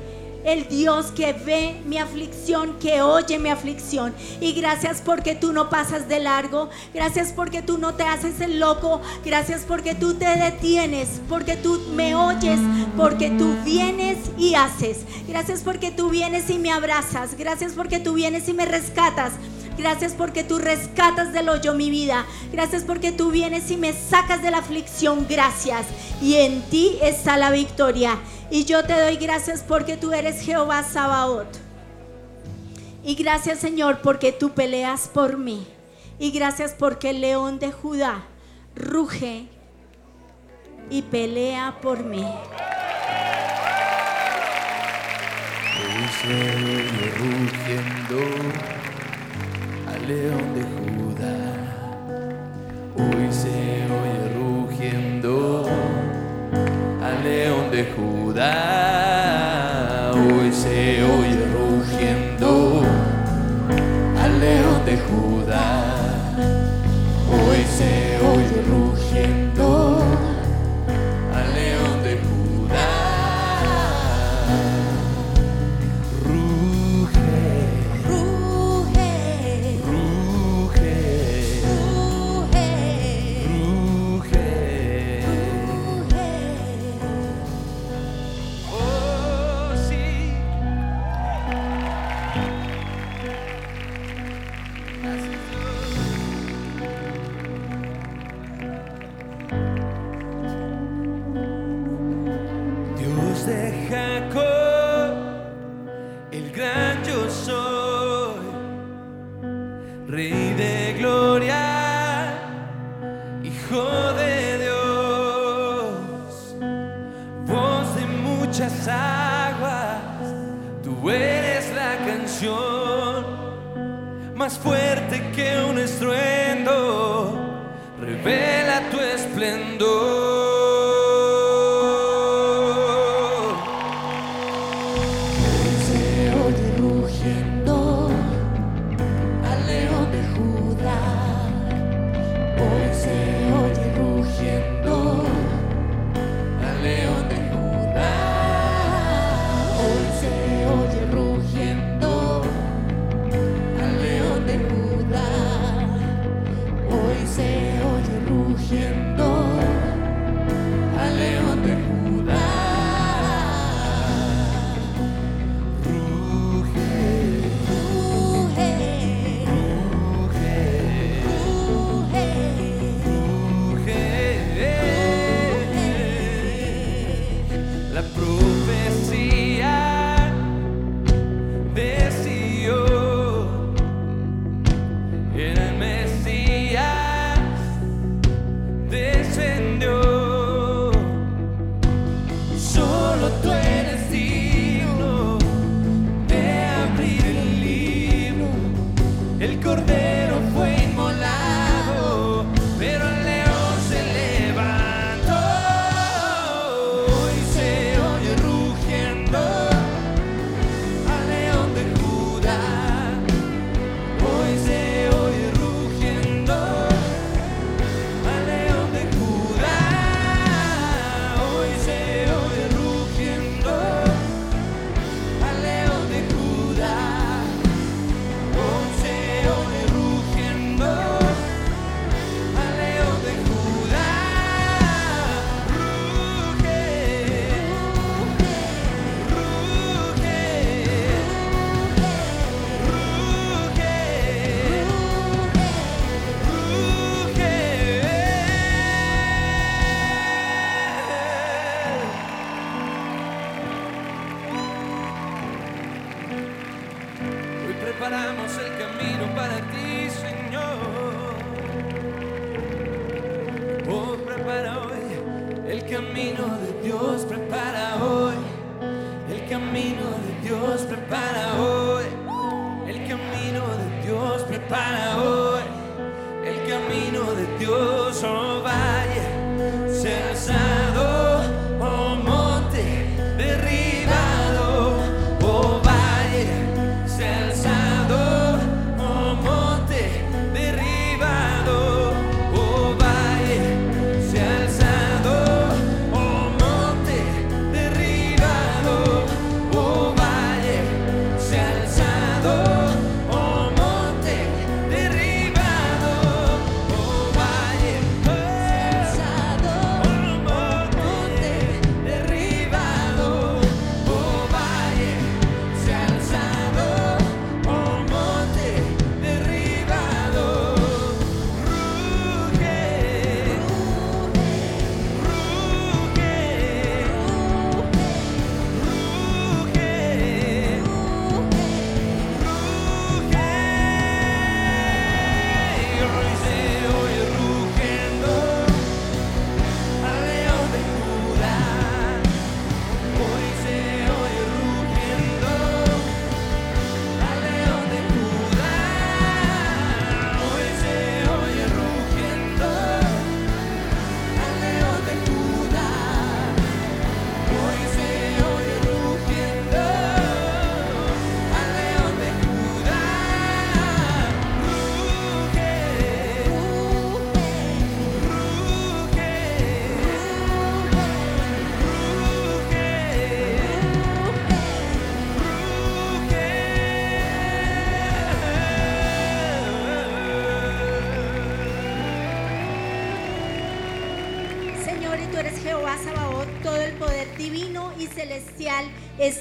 el 0.44 0.68
Dios 0.68 1.06
que 1.06 1.32
ve 1.32 1.80
mi 1.86 1.98
aflicción, 1.98 2.78
que 2.78 3.02
oye 3.02 3.38
mi 3.38 3.48
aflicción. 3.48 4.14
Y 4.40 4.52
gracias 4.52 5.02
porque 5.04 5.34
tú 5.34 5.52
no 5.52 5.70
pasas 5.70 6.08
de 6.08 6.20
largo. 6.20 6.68
Gracias 6.92 7.32
porque 7.32 7.62
tú 7.62 7.78
no 7.78 7.94
te 7.94 8.04
haces 8.04 8.40
el 8.40 8.60
loco. 8.60 9.00
Gracias 9.24 9.62
porque 9.66 9.94
tú 9.94 10.14
te 10.14 10.26
detienes, 10.26 11.20
porque 11.28 11.56
tú 11.56 11.80
me 11.94 12.14
oyes, 12.14 12.60
porque 12.96 13.30
tú 13.30 13.56
vienes 13.64 14.18
y 14.38 14.54
haces. 14.54 14.98
Gracias 15.26 15.62
porque 15.62 15.90
tú 15.90 16.10
vienes 16.10 16.50
y 16.50 16.58
me 16.58 16.70
abrazas. 16.70 17.36
Gracias 17.36 17.72
porque 17.72 17.98
tú 17.98 18.12
vienes 18.14 18.48
y 18.48 18.52
me 18.52 18.66
rescatas. 18.66 19.32
Gracias 19.76 20.12
porque 20.12 20.44
tú 20.44 20.58
rescatas 20.58 21.32
del 21.32 21.48
hoyo 21.48 21.74
mi 21.74 21.90
vida. 21.90 22.26
Gracias 22.52 22.84
porque 22.84 23.10
tú 23.10 23.30
vienes 23.30 23.70
y 23.70 23.76
me 23.76 23.92
sacas 23.92 24.42
de 24.42 24.50
la 24.50 24.58
aflicción. 24.58 25.26
Gracias. 25.28 25.86
Y 26.22 26.34
en 26.34 26.62
ti 26.70 26.98
está 27.02 27.36
la 27.36 27.50
victoria. 27.50 28.18
Y 28.50 28.64
yo 28.64 28.84
te 28.84 28.98
doy 29.00 29.16
gracias 29.16 29.64
porque 29.66 29.96
tú 29.96 30.12
eres 30.12 30.40
Jehová 30.40 30.82
Sabaoth. 30.82 31.56
Y 33.02 33.14
gracias 33.14 33.58
Señor 33.58 34.00
porque 34.02 34.32
tú 34.32 34.50
peleas 34.50 35.08
por 35.12 35.36
mí. 35.36 35.66
Y 36.18 36.30
gracias 36.30 36.74
porque 36.78 37.10
el 37.10 37.20
león 37.20 37.58
de 37.58 37.72
Judá 37.72 38.24
ruge 38.74 39.48
y 40.90 41.02
pelea 41.02 41.78
por 41.82 42.04
mí. 42.04 42.24
Rugiendo 47.18 48.20
al 49.88 50.08
león 50.08 50.54
de 50.54 50.62
Judá. 50.62 51.34
Hoy 52.96 53.32
se 53.32 53.63
de 57.74 57.84
Judá. 57.92 59.13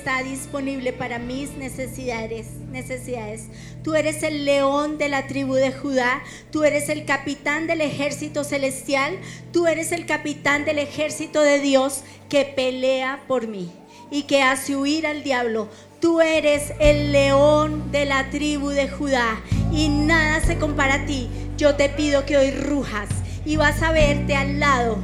está 0.03 0.21
disponible 0.21 0.91
para 0.91 1.17
mis 1.17 1.51
necesidades, 1.51 2.47
necesidades. 2.73 3.47
Tú 3.85 3.95
eres 3.95 4.21
el 4.21 4.43
león 4.43 4.97
de 4.97 5.07
la 5.07 5.27
tribu 5.27 5.53
de 5.53 5.71
Judá, 5.71 6.21
tú 6.51 6.65
eres 6.65 6.89
el 6.89 7.05
capitán 7.05 7.67
del 7.67 7.79
ejército 7.79 8.43
celestial, 8.43 9.17
tú 9.53 9.65
eres 9.65 9.93
el 9.93 10.05
capitán 10.05 10.65
del 10.65 10.79
ejército 10.79 11.39
de 11.39 11.61
Dios 11.61 12.03
que 12.27 12.43
pelea 12.43 13.23
por 13.29 13.47
mí 13.47 13.71
y 14.11 14.23
que 14.23 14.41
hace 14.41 14.75
huir 14.75 15.07
al 15.07 15.23
diablo. 15.23 15.69
Tú 16.01 16.19
eres 16.19 16.73
el 16.81 17.13
león 17.13 17.89
de 17.93 18.03
la 18.03 18.29
tribu 18.29 18.71
de 18.71 18.89
Judá 18.89 19.39
y 19.71 19.87
nada 19.87 20.41
se 20.41 20.57
compara 20.57 20.95
a 20.95 21.05
ti. 21.05 21.29
Yo 21.55 21.75
te 21.75 21.87
pido 21.87 22.25
que 22.25 22.35
hoy 22.35 22.51
rujas 22.51 23.07
y 23.45 23.55
vas 23.55 23.81
a 23.81 23.93
verte 23.93 24.35
al 24.35 24.59
lado 24.59 24.97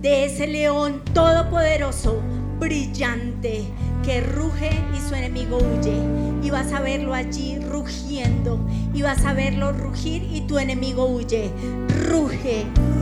de 0.00 0.24
ese 0.26 0.46
león 0.46 1.02
todopoderoso, 1.12 2.22
brillante, 2.60 3.64
que 4.06 4.20
ruge 4.20 4.70
y 4.96 5.08
su 5.08 5.16
enemigo 5.16 5.58
huye. 5.58 6.00
Y 6.40 6.50
vas 6.50 6.72
a 6.72 6.80
verlo 6.80 7.12
allí 7.12 7.58
rugiendo. 7.58 8.60
Y 8.94 9.02
vas 9.02 9.24
a 9.24 9.34
verlo 9.34 9.72
rugir 9.72 10.22
y 10.22 10.42
tu 10.42 10.58
enemigo 10.58 11.06
huye. 11.06 11.50
Ruge. 12.08 12.64
Ruge, 12.64 12.95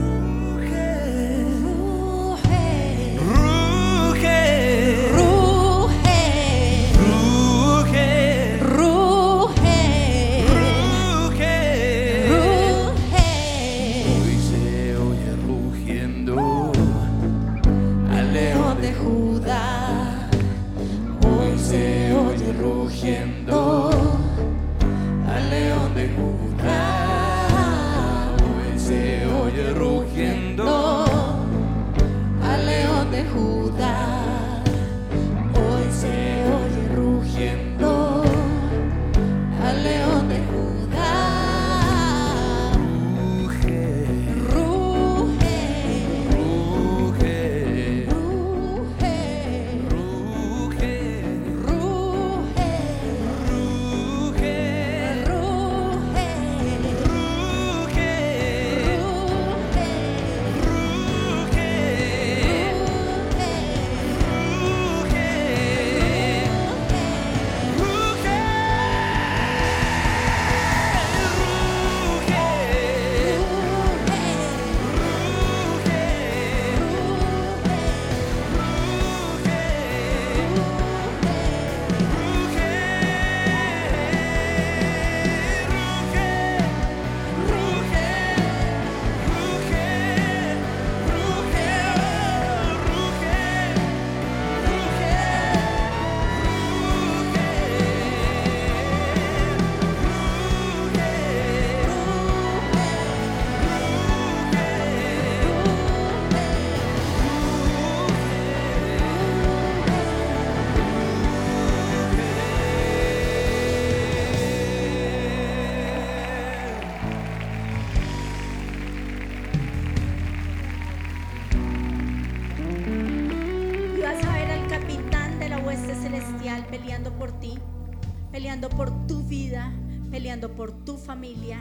familia, 131.15 131.59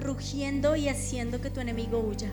rugiendo 0.00 0.76
y 0.76 0.88
haciendo 0.88 1.40
que 1.40 1.50
tu 1.50 1.58
enemigo 1.58 1.98
huya. 1.98 2.30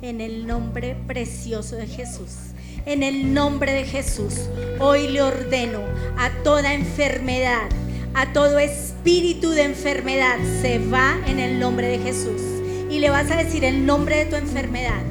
En 0.00 0.22
el 0.22 0.46
nombre 0.46 0.96
precioso 1.06 1.76
de 1.76 1.86
Jesús. 1.86 2.54
En 2.86 3.02
el 3.02 3.34
nombre 3.34 3.74
de 3.74 3.84
Jesús. 3.84 4.48
Hoy 4.80 5.08
le 5.08 5.20
ordeno 5.20 5.80
a 6.16 6.30
toda 6.42 6.72
enfermedad, 6.72 7.68
a 8.14 8.32
todo 8.32 8.58
espíritu 8.58 9.50
de 9.50 9.64
enfermedad, 9.64 10.38
se 10.62 10.78
va 10.78 11.18
en 11.26 11.38
el 11.38 11.60
nombre 11.60 11.88
de 11.88 11.98
Jesús. 11.98 12.40
Y 12.90 13.00
le 13.00 13.10
vas 13.10 13.30
a 13.30 13.36
decir 13.36 13.62
el 13.62 13.84
nombre 13.84 14.16
de 14.16 14.24
tu 14.24 14.36
enfermedad. 14.36 15.02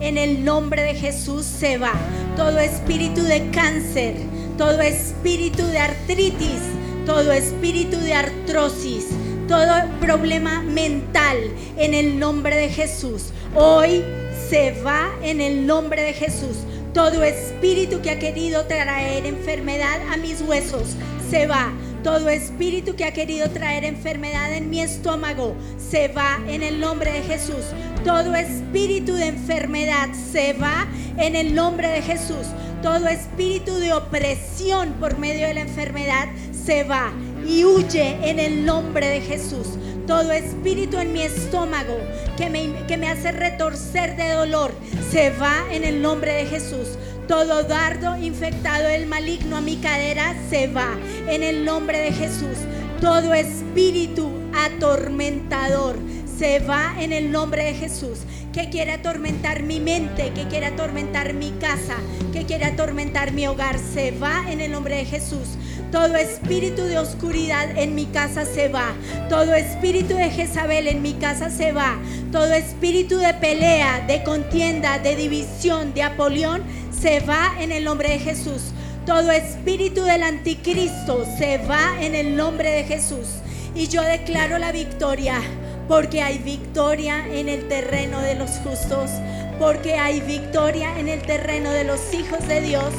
En 0.00 0.16
el 0.16 0.42
nombre 0.42 0.84
de 0.84 0.94
Jesús 0.94 1.44
se 1.44 1.76
va 1.76 1.92
todo 2.34 2.60
espíritu 2.60 3.22
de 3.22 3.50
cáncer, 3.50 4.14
todo 4.56 4.80
espíritu 4.80 5.66
de 5.66 5.78
artritis, 5.80 6.62
todo 7.04 7.30
espíritu 7.30 7.98
de 7.98 8.14
artrosis, 8.14 9.08
todo 9.46 9.72
problema 10.00 10.62
mental 10.62 11.36
en 11.76 11.94
el 11.94 12.18
nombre 12.18 12.56
de 12.56 12.68
Jesús. 12.68 13.26
Hoy 13.54 14.02
se 14.48 14.80
va 14.82 15.10
en 15.22 15.40
el 15.40 15.66
nombre 15.66 16.02
de 16.02 16.12
Jesús. 16.12 16.56
Todo 16.92 17.22
espíritu 17.24 18.00
que 18.00 18.10
ha 18.10 18.18
querido 18.18 18.64
traer 18.66 19.26
enfermedad 19.26 20.00
a 20.12 20.16
mis 20.16 20.40
huesos 20.40 20.94
se 21.30 21.46
va. 21.46 21.72
Todo 22.02 22.28
espíritu 22.28 22.96
que 22.96 23.04
ha 23.04 23.12
querido 23.12 23.50
traer 23.50 23.84
enfermedad 23.84 24.52
en 24.52 24.70
mi 24.70 24.80
estómago 24.80 25.54
se 25.78 26.08
va 26.08 26.38
en 26.46 26.62
el 26.62 26.78
nombre 26.80 27.12
de 27.12 27.22
Jesús. 27.22 27.64
Todo 28.04 28.34
espíritu 28.34 29.14
de 29.14 29.28
enfermedad 29.28 30.08
se 30.32 30.52
va 30.52 30.86
en 31.16 31.34
el 31.34 31.54
nombre 31.54 31.88
de 31.88 32.02
Jesús. 32.02 32.46
Todo 32.82 33.08
espíritu 33.08 33.74
de 33.76 33.94
opresión 33.94 34.92
por 35.00 35.18
medio 35.18 35.46
de 35.46 35.54
la 35.54 35.62
enfermedad 35.62 36.28
se 36.52 36.84
va 36.84 37.12
y 37.46 37.64
huye 37.64 38.18
en 38.28 38.38
el 38.38 38.64
nombre 38.64 39.06
de 39.08 39.20
Jesús. 39.20 39.66
Todo 40.06 40.32
espíritu 40.32 40.98
en 40.98 41.12
mi 41.12 41.22
estómago 41.22 41.96
que 42.36 42.50
me, 42.50 42.86
que 42.86 42.96
me 42.96 43.08
hace 43.08 43.32
retorcer 43.32 44.16
de 44.16 44.30
dolor 44.32 44.72
se 45.10 45.30
va 45.30 45.64
en 45.70 45.84
el 45.84 46.02
nombre 46.02 46.32
de 46.34 46.46
Jesús. 46.46 46.98
Todo 47.28 47.62
dardo 47.62 48.16
infectado 48.16 48.88
del 48.88 49.06
maligno 49.06 49.56
a 49.56 49.60
mi 49.62 49.76
cadera 49.76 50.34
se 50.50 50.66
va 50.66 50.98
en 51.28 51.42
el 51.42 51.64
nombre 51.64 51.98
de 51.98 52.12
Jesús. 52.12 52.58
Todo 53.00 53.32
espíritu 53.32 54.30
atormentador 54.54 55.96
se 56.38 56.58
va 56.58 56.94
en 57.00 57.12
el 57.12 57.30
nombre 57.30 57.64
de 57.64 57.74
Jesús. 57.74 58.20
Que 58.54 58.70
quiere 58.70 58.92
atormentar 58.92 59.64
mi 59.64 59.80
mente, 59.80 60.30
que 60.32 60.46
quiere 60.46 60.66
atormentar 60.66 61.34
mi 61.34 61.50
casa, 61.50 61.96
que 62.32 62.44
quiere 62.44 62.66
atormentar 62.66 63.32
mi 63.32 63.48
hogar, 63.48 63.80
se 63.80 64.12
va 64.12 64.44
en 64.48 64.60
el 64.60 64.70
nombre 64.70 64.94
de 64.94 65.04
Jesús. 65.04 65.58
Todo 65.90 66.14
espíritu 66.14 66.82
de 66.82 66.98
oscuridad 66.98 67.76
en 67.76 67.96
mi 67.96 68.06
casa 68.06 68.44
se 68.44 68.68
va. 68.68 68.92
Todo 69.28 69.54
espíritu 69.54 70.14
de 70.14 70.30
Jezabel 70.30 70.86
en 70.86 71.02
mi 71.02 71.14
casa 71.14 71.50
se 71.50 71.72
va. 71.72 71.98
Todo 72.30 72.52
espíritu 72.52 73.18
de 73.18 73.34
pelea, 73.34 74.04
de 74.06 74.22
contienda, 74.22 75.00
de 75.00 75.16
división, 75.16 75.92
de 75.92 76.04
Apolión 76.04 76.62
se 76.92 77.18
va 77.20 77.54
en 77.58 77.72
el 77.72 77.82
nombre 77.82 78.08
de 78.10 78.18
Jesús. 78.20 78.72
Todo 79.04 79.32
espíritu 79.32 80.04
del 80.04 80.22
anticristo 80.22 81.26
se 81.38 81.58
va 81.58 82.00
en 82.00 82.14
el 82.14 82.36
nombre 82.36 82.70
de 82.70 82.84
Jesús. 82.84 83.26
Y 83.74 83.88
yo 83.88 84.02
declaro 84.02 84.58
la 84.58 84.70
victoria, 84.70 85.40
porque 85.88 86.22
hay 86.22 86.38
victoria 86.38 87.26
en 87.28 87.48
el 87.48 87.68
terreno 87.68 88.20
de 88.20 88.34
los 88.34 88.50
justos, 88.58 89.10
porque 89.58 89.94
hay 89.94 90.20
victoria 90.20 90.98
en 90.98 91.08
el 91.08 91.22
terreno 91.22 91.70
de 91.70 91.84
los 91.84 92.12
hijos 92.14 92.46
de 92.48 92.60
Dios, 92.60 92.92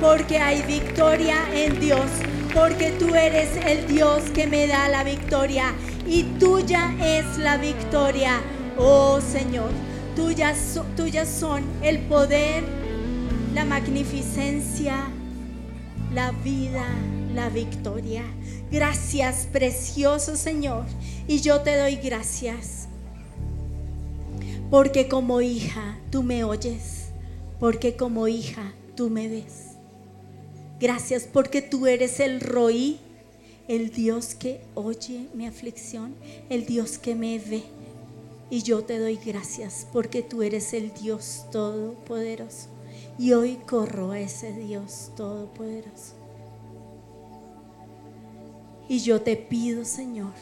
porque 0.00 0.38
hay 0.38 0.62
victoria 0.62 1.36
en 1.54 1.78
Dios, 1.78 2.06
porque 2.54 2.90
tú 2.92 3.14
eres 3.14 3.48
el 3.66 3.86
Dios 3.86 4.22
que 4.34 4.46
me 4.46 4.66
da 4.66 4.88
la 4.88 5.04
victoria 5.04 5.72
y 6.06 6.24
tuya 6.38 6.92
es 7.00 7.38
la 7.38 7.56
victoria, 7.58 8.40
oh 8.78 9.20
Señor. 9.20 9.70
Tuyas, 10.16 10.58
so- 10.74 10.84
tuyas 10.96 11.28
son 11.28 11.62
el 11.82 11.98
poder, 12.00 12.64
la 13.54 13.64
magnificencia, 13.64 14.96
la 16.12 16.32
vida, 16.32 16.84
la 17.34 17.48
victoria. 17.48 18.22
Gracias, 18.70 19.48
precioso 19.50 20.36
Señor. 20.36 20.84
Y 21.26 21.40
yo 21.40 21.60
te 21.62 21.76
doy 21.76 21.96
gracias. 21.96 22.86
Porque 24.70 25.08
como 25.08 25.40
hija 25.40 25.98
tú 26.10 26.22
me 26.22 26.44
oyes. 26.44 27.06
Porque 27.58 27.96
como 27.96 28.28
hija 28.28 28.72
tú 28.94 29.10
me 29.10 29.26
ves. 29.28 29.70
Gracias 30.78 31.24
porque 31.30 31.62
tú 31.62 31.86
eres 31.86 32.20
el 32.20 32.40
roí, 32.40 33.00
el 33.66 33.90
Dios 33.90 34.34
que 34.34 34.60
oye 34.74 35.26
mi 35.34 35.46
aflicción, 35.46 36.14
el 36.48 36.64
Dios 36.64 36.98
que 36.98 37.14
me 37.16 37.38
ve. 37.38 37.64
Y 38.50 38.62
yo 38.62 38.84
te 38.84 38.98
doy 38.98 39.16
gracias 39.16 39.86
porque 39.92 40.22
tú 40.22 40.42
eres 40.42 40.72
el 40.74 40.94
Dios 40.94 41.44
todopoderoso. 41.50 42.68
Y 43.18 43.32
hoy 43.32 43.58
corro 43.66 44.12
a 44.12 44.20
ese 44.20 44.52
Dios 44.52 45.10
todopoderoso. 45.16 46.19
Y 48.90 48.98
yo 48.98 49.22
te 49.22 49.36
pido, 49.36 49.84
Señor, 49.84 50.32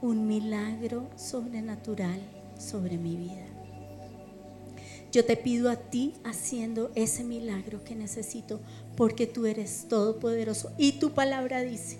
un 0.00 0.26
milagro 0.26 1.06
sobrenatural 1.16 2.18
sobre 2.58 2.96
mi 2.96 3.14
vida. 3.14 3.44
Yo 5.12 5.22
te 5.22 5.36
pido 5.36 5.68
a 5.68 5.76
ti 5.76 6.14
haciendo 6.24 6.90
ese 6.94 7.24
milagro 7.24 7.84
que 7.84 7.94
necesito 7.94 8.58
porque 8.96 9.26
tú 9.26 9.44
eres 9.44 9.84
todopoderoso. 9.86 10.72
Y 10.78 10.92
tu 10.92 11.10
palabra 11.10 11.60
dice 11.60 11.98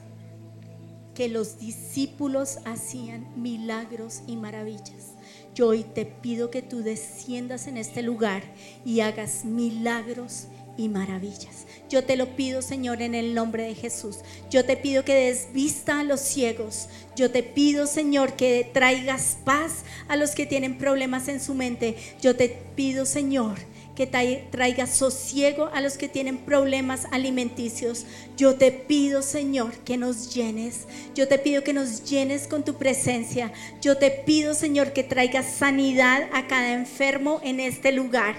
que 1.14 1.28
los 1.28 1.58
discípulos 1.58 2.56
hacían 2.64 3.26
milagros 3.36 4.22
y 4.26 4.36
maravillas. 4.36 5.16
Yo 5.54 5.66
hoy 5.68 5.82
te 5.82 6.06
pido 6.06 6.50
que 6.50 6.62
tú 6.62 6.78
desciendas 6.82 7.66
en 7.66 7.76
este 7.76 8.00
lugar 8.00 8.42
y 8.86 9.00
hagas 9.00 9.44
milagros 9.44 10.46
y 10.78 10.88
maravillas. 10.88 11.65
Yo 11.88 12.02
te 12.02 12.16
lo 12.16 12.34
pido, 12.34 12.62
Señor, 12.62 13.00
en 13.00 13.14
el 13.14 13.32
nombre 13.32 13.62
de 13.62 13.74
Jesús. 13.74 14.18
Yo 14.50 14.64
te 14.64 14.76
pido 14.76 15.04
que 15.04 15.14
des 15.14 15.48
vista 15.52 16.00
a 16.00 16.04
los 16.04 16.20
ciegos. 16.20 16.88
Yo 17.14 17.30
te 17.30 17.44
pido, 17.44 17.86
Señor, 17.86 18.32
que 18.34 18.68
traigas 18.72 19.38
paz 19.44 19.84
a 20.08 20.16
los 20.16 20.32
que 20.32 20.46
tienen 20.46 20.78
problemas 20.78 21.28
en 21.28 21.40
su 21.40 21.54
mente. 21.54 21.96
Yo 22.20 22.34
te 22.34 22.48
pido, 22.74 23.06
Señor, 23.06 23.54
que 23.94 24.06
traigas 24.06 24.96
sosiego 24.96 25.70
a 25.72 25.80
los 25.80 25.96
que 25.96 26.08
tienen 26.08 26.38
problemas 26.38 27.06
alimenticios. 27.12 28.04
Yo 28.36 28.56
te 28.56 28.72
pido, 28.72 29.22
Señor, 29.22 29.72
que 29.84 29.96
nos 29.96 30.34
llenes. 30.34 30.86
Yo 31.14 31.28
te 31.28 31.38
pido 31.38 31.62
que 31.62 31.72
nos 31.72 32.04
llenes 32.04 32.48
con 32.48 32.64
tu 32.64 32.74
presencia. 32.74 33.52
Yo 33.80 33.96
te 33.96 34.10
pido, 34.10 34.54
Señor, 34.54 34.92
que 34.92 35.04
traigas 35.04 35.46
sanidad 35.46 36.28
a 36.32 36.48
cada 36.48 36.72
enfermo 36.72 37.40
en 37.44 37.60
este 37.60 37.92
lugar 37.92 38.34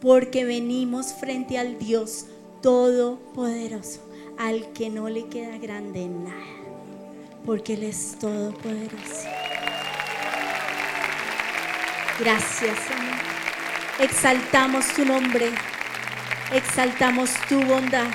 porque 0.00 0.44
venimos 0.44 1.12
frente 1.12 1.58
al 1.58 1.78
Dios 1.78 2.26
Todopoderoso, 2.62 4.00
al 4.38 4.72
que 4.74 4.90
no 4.90 5.08
le 5.08 5.28
queda 5.28 5.56
grande 5.56 6.06
nada, 6.06 6.36
porque 7.46 7.72
Él 7.72 7.84
es 7.84 8.18
Todopoderoso. 8.18 9.28
Gracias, 12.18 12.78
Señor. 12.78 13.18
Exaltamos 13.98 14.86
tu 14.94 15.06
nombre, 15.06 15.50
exaltamos 16.52 17.30
tu 17.48 17.64
bondad, 17.64 18.10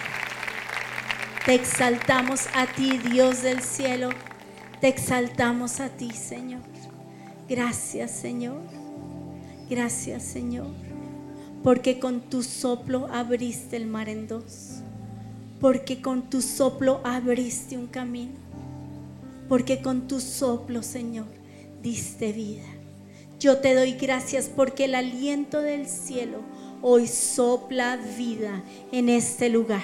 te 1.44 1.56
exaltamos 1.56 2.48
a 2.54 2.68
ti, 2.68 3.00
Dios 3.00 3.42
del 3.42 3.64
cielo, 3.64 4.10
te 4.80 4.90
exaltamos 4.90 5.80
a 5.80 5.90
ti, 5.90 6.12
Señor. 6.12 6.62
Gracias, 7.50 8.12
Señor. 8.12 8.62
Gracias, 9.68 10.22
Señor 10.22 10.85
porque 11.64 12.00
con 12.00 12.22
tu 12.22 12.44
soplo 12.44 13.08
abriste 13.12 13.78
el 13.78 13.88
mar 13.88 14.10
en 14.10 14.28
dos, 14.28 14.82
porque 15.60 16.02
con 16.02 16.30
tu 16.30 16.42
soplo 16.42 17.02
abriste 17.04 17.78
un 17.78 17.88
camino, 17.88 18.34
porque 19.50 19.82
con 19.82 20.08
tu 20.08 20.20
soplo, 20.20 20.84
Señor, 20.84 21.26
diste 21.82 22.32
vida. 22.32 22.64
Yo 23.40 23.58
te 23.58 23.74
doy 23.76 23.94
gracias 23.94 24.50
porque 24.54 24.86
el 24.86 24.96
aliento 24.96 25.62
del 25.62 25.88
cielo 25.88 26.40
hoy 26.82 27.08
sopla 27.08 27.98
vida 28.18 28.64
en 28.92 29.10
este 29.10 29.50
lugar. 29.50 29.84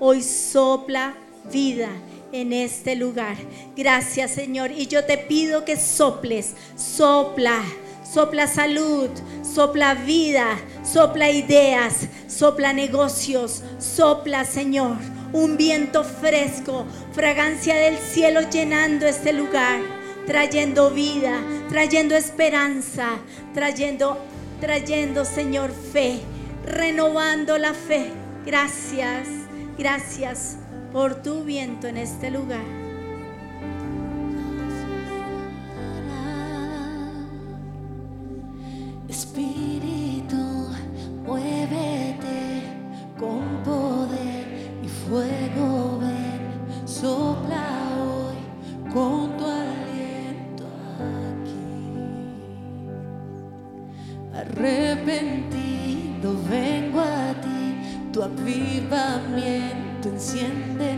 Hoy 0.00 0.22
sopla 0.22 1.14
vida 1.52 1.90
en 2.32 2.52
este 2.52 2.96
lugar. 2.96 3.36
Gracias, 3.76 4.32
Señor. 4.32 4.70
Y 4.72 4.86
yo 4.86 5.04
te 5.04 5.18
pido 5.18 5.64
que 5.64 5.76
soples, 5.76 6.54
sopla 6.76 7.62
sopla 8.12 8.46
salud, 8.46 9.10
sopla 9.42 9.94
vida, 9.94 10.58
sopla 10.82 11.30
ideas, 11.30 12.08
sopla 12.26 12.72
negocios, 12.72 13.62
sopla 13.78 14.44
Señor, 14.44 14.96
un 15.32 15.56
viento 15.56 16.04
fresco, 16.04 16.86
fragancia 17.12 17.76
del 17.76 17.98
cielo 17.98 18.40
llenando 18.48 19.06
este 19.06 19.32
lugar, 19.32 19.80
trayendo 20.26 20.90
vida, 20.90 21.40
trayendo 21.68 22.14
esperanza, 22.14 23.18
trayendo, 23.52 24.18
trayendo 24.60 25.24
Señor 25.24 25.70
fe, 25.70 26.20
renovando 26.64 27.58
la 27.58 27.74
fe. 27.74 28.10
Gracias, 28.46 29.28
gracias 29.76 30.56
por 30.92 31.22
tu 31.22 31.44
viento 31.44 31.86
en 31.86 31.98
este 31.98 32.30
lugar. 32.30 32.87
Espíritu, 39.18 40.44
muévete 41.26 42.62
con 43.18 43.42
poder 43.64 44.46
y 44.80 44.86
fuego, 44.86 45.98
ven, 45.98 46.42
sopla 46.86 47.66
hoy 47.98 48.38
con 48.94 49.36
tu 49.36 49.44
aliento 49.44 50.66
aquí. 51.32 51.74
Arrepentido 54.36 56.28
vengo 56.48 57.00
a 57.00 57.34
ti, 57.40 57.74
tu 58.12 58.22
avivamiento 58.22 60.10
enciende 60.10 60.97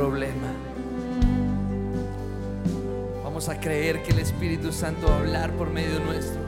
problema. 0.00 0.48
Vamos 3.22 3.50
a 3.50 3.60
creer 3.60 4.02
que 4.02 4.12
el 4.12 4.20
Espíritu 4.20 4.72
Santo 4.72 5.08
va 5.08 5.16
a 5.16 5.18
hablar 5.18 5.52
por 5.52 5.68
medio 5.68 6.00
nuestro. 6.00 6.40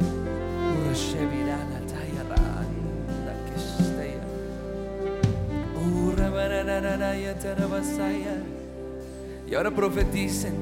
Y 9.46 9.54
ahora 9.54 9.70
profeticen. 9.70 10.61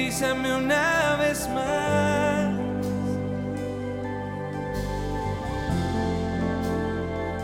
bautízame 0.00 0.54
una 0.54 1.16
vez 1.16 1.48
más. 1.48 2.54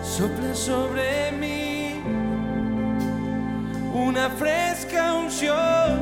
Sopla 0.02 0.54
sobre 0.54 1.32
mí 1.32 2.00
una 3.92 4.30
fresca 4.30 5.14
unción, 5.14 6.00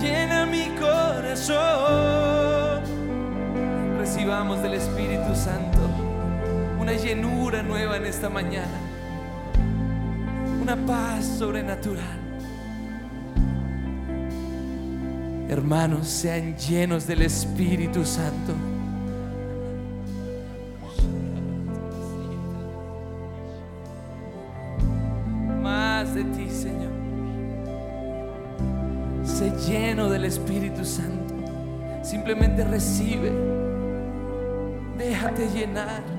llena 0.00 0.46
mi 0.46 0.70
corazón. 0.80 1.60
Recibamos 3.98 4.62
del 4.62 4.74
Espíritu 4.74 5.34
Santo 5.34 5.78
una 6.78 6.92
llenura 6.94 7.62
nueva 7.62 7.98
en 7.98 8.06
esta 8.06 8.30
mañana, 8.30 8.78
una 10.62 10.76
paz 10.76 11.26
sobrenatural. 11.38 12.19
Hermanos, 15.50 16.06
sean 16.06 16.56
llenos 16.56 17.08
del 17.08 17.22
Espíritu 17.22 18.04
Santo. 18.04 18.54
Más 25.60 26.14
de 26.14 26.22
ti, 26.22 26.48
Señor. 26.48 26.92
Sé 29.24 29.50
lleno 29.68 30.08
del 30.08 30.26
Espíritu 30.26 30.84
Santo. 30.84 31.34
Simplemente 32.04 32.62
recibe. 32.62 33.32
Déjate 34.98 35.48
llenar. 35.48 36.09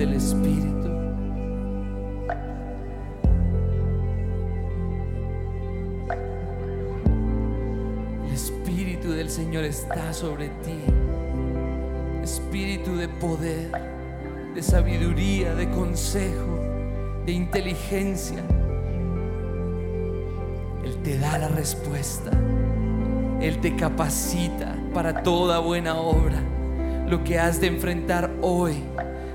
Del 0.00 0.14
Espíritu. 0.14 0.88
El 8.24 8.32
Espíritu 8.32 9.10
del 9.12 9.28
Señor 9.28 9.64
está 9.64 10.14
sobre 10.14 10.48
ti. 10.64 10.80
Espíritu 12.22 12.96
de 12.96 13.08
poder, 13.08 13.70
de 14.54 14.62
sabiduría, 14.62 15.54
de 15.54 15.68
consejo, 15.68 16.58
de 17.26 17.32
inteligencia. 17.32 18.42
Él 20.82 20.96
te 21.04 21.18
da 21.18 21.36
la 21.36 21.48
respuesta. 21.48 22.30
Él 23.42 23.58
te 23.60 23.76
capacita 23.76 24.74
para 24.94 25.22
toda 25.22 25.58
buena 25.58 25.96
obra. 25.96 26.42
Lo 27.06 27.22
que 27.22 27.38
has 27.38 27.60
de 27.60 27.66
enfrentar 27.66 28.30
hoy, 28.40 28.76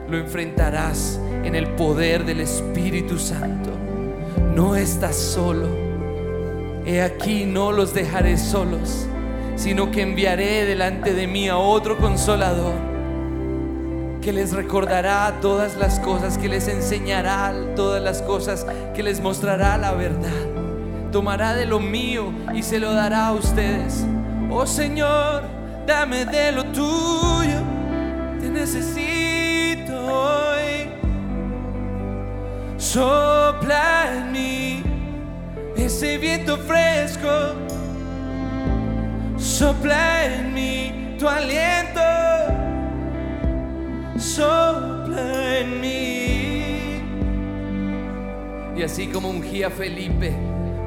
lo 0.10 0.18
enfrentarás 0.18 1.20
en 1.44 1.56
el 1.56 1.68
poder 1.70 2.26
del 2.26 2.42
Espíritu 2.42 3.18
Santo. 3.18 3.72
No 4.54 4.76
estás 4.76 5.16
solo. 5.16 5.68
He 6.86 7.02
aquí 7.02 7.46
no 7.46 7.72
los 7.72 7.94
dejaré 7.94 8.38
solos, 8.38 9.08
sino 9.56 9.92
que 9.92 10.02
enviaré 10.02 10.66
delante 10.66 11.14
de 11.14 11.28
mí 11.28 11.50
a 11.50 11.58
otro 11.58 11.98
consolador 11.98 12.96
que 14.22 14.34
les 14.34 14.54
recordará 14.54 15.38
todas 15.40 15.76
las 15.78 16.00
cosas, 16.00 16.40
que 16.40 16.50
les 16.50 16.68
enseñará 16.68 17.54
todas 17.76 18.02
las 18.02 18.24
cosas, 18.24 18.66
que 18.96 19.04
les 19.04 19.22
mostrará 19.22 19.78
la 19.78 19.92
verdad. 19.94 20.32
Tomará 21.12 21.54
de 21.54 21.68
lo 21.68 21.80
mío 21.80 22.32
y 22.54 22.64
se 22.64 22.80
lo 22.80 22.94
dará 22.94 23.28
a 23.28 23.34
ustedes. 23.34 24.04
Oh 24.50 24.66
Señor, 24.66 25.44
dame 25.86 26.26
de 26.26 26.52
lo 26.52 26.64
tuyo, 26.66 27.62
te 28.40 28.50
necesito 28.50 29.15
Sopla 32.96 34.16
en 34.16 34.32
mí 34.32 34.82
ese 35.76 36.18
viento 36.18 36.56
fresco, 36.60 37.28
sopla 39.38 40.24
en 40.24 40.54
mí 40.54 41.18
tu 41.20 41.28
aliento, 41.28 42.00
sopla 44.18 45.58
en 45.60 45.82
mí. 45.82 47.02
Y 48.78 48.84
así 48.84 49.08
como 49.08 49.30
ungí 49.30 49.64
a 49.64 49.70
Felipe 49.70 50.34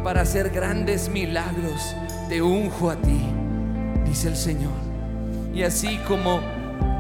para 0.02 0.22
hacer 0.22 0.48
grandes 0.48 1.11
milagros, 1.11 1.94
te 2.30 2.40
unjo 2.40 2.88
a 2.88 2.96
ti, 2.96 3.20
dice 4.06 4.28
el 4.28 4.36
Señor. 4.36 4.72
Y 5.52 5.62
así 5.62 5.98
como 6.09 6.40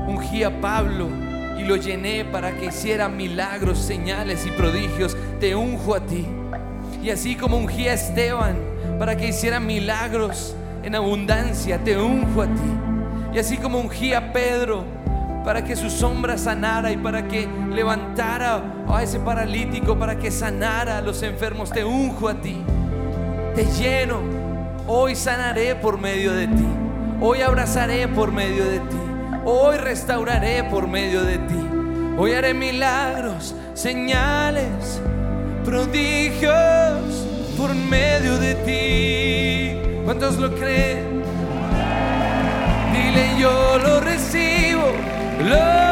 ungí 0.06 0.42
a 0.42 0.60
Pablo 0.60 1.27
y 1.58 1.64
lo 1.64 1.76
llené 1.76 2.24
para 2.24 2.52
que 2.52 2.66
hiciera 2.66 3.08
milagros, 3.08 3.78
señales 3.78 4.46
y 4.46 4.50
prodigios, 4.50 5.16
te 5.40 5.54
unjo 5.54 5.94
a 5.94 6.00
ti. 6.00 6.26
Y 7.02 7.10
así 7.10 7.36
como 7.36 7.56
ungí 7.56 7.88
a 7.88 7.94
Esteban 7.94 8.56
para 8.98 9.16
que 9.16 9.28
hiciera 9.28 9.60
milagros 9.60 10.54
en 10.82 10.94
abundancia, 10.94 11.78
te 11.78 11.98
unjo 11.98 12.42
a 12.42 12.46
ti. 12.46 13.34
Y 13.34 13.38
así 13.38 13.56
como 13.56 13.78
ungí 13.78 14.14
a 14.14 14.32
Pedro 14.32 14.84
para 15.44 15.64
que 15.64 15.76
su 15.76 15.90
sombra 15.90 16.36
sanara 16.36 16.92
y 16.92 16.96
para 16.96 17.26
que 17.26 17.48
levantara 17.70 18.62
a 18.88 19.02
ese 19.02 19.18
paralítico, 19.18 19.98
para 19.98 20.18
que 20.18 20.30
sanara 20.30 20.98
a 20.98 21.00
los 21.00 21.22
enfermos, 21.22 21.70
te 21.70 21.84
unjo 21.84 22.28
a 22.28 22.34
ti. 22.34 22.62
Te 23.54 23.64
lleno. 23.64 24.18
Hoy 24.86 25.14
sanaré 25.14 25.74
por 25.74 25.98
medio 25.98 26.32
de 26.32 26.46
ti. 26.48 26.66
Hoy 27.20 27.40
abrazaré 27.42 28.08
por 28.08 28.32
medio 28.32 28.64
de 28.64 28.80
ti. 28.80 29.07
Hoy 29.50 29.78
restauraré 29.78 30.62
por 30.64 30.86
medio 30.88 31.24
de 31.24 31.38
ti. 31.38 31.66
Hoy 32.18 32.32
haré 32.32 32.52
milagros, 32.52 33.54
señales, 33.72 35.00
prodigios 35.64 37.00
por 37.56 37.74
medio 37.74 38.36
de 38.36 38.54
ti. 38.66 40.02
¿Cuántos 40.04 40.36
lo 40.36 40.54
creen? 40.54 41.22
Dile 42.92 43.40
yo 43.40 43.78
lo 43.78 44.00
recibo, 44.00 44.92
lo 45.42 45.87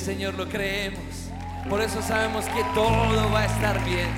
Señor, 0.00 0.34
lo 0.34 0.48
creemos. 0.48 1.28
Por 1.68 1.82
eso 1.82 2.00
sabemos 2.00 2.46
que 2.46 2.64
todo 2.74 3.30
va 3.30 3.40
a 3.40 3.44
estar 3.44 3.84
bien. 3.84 4.08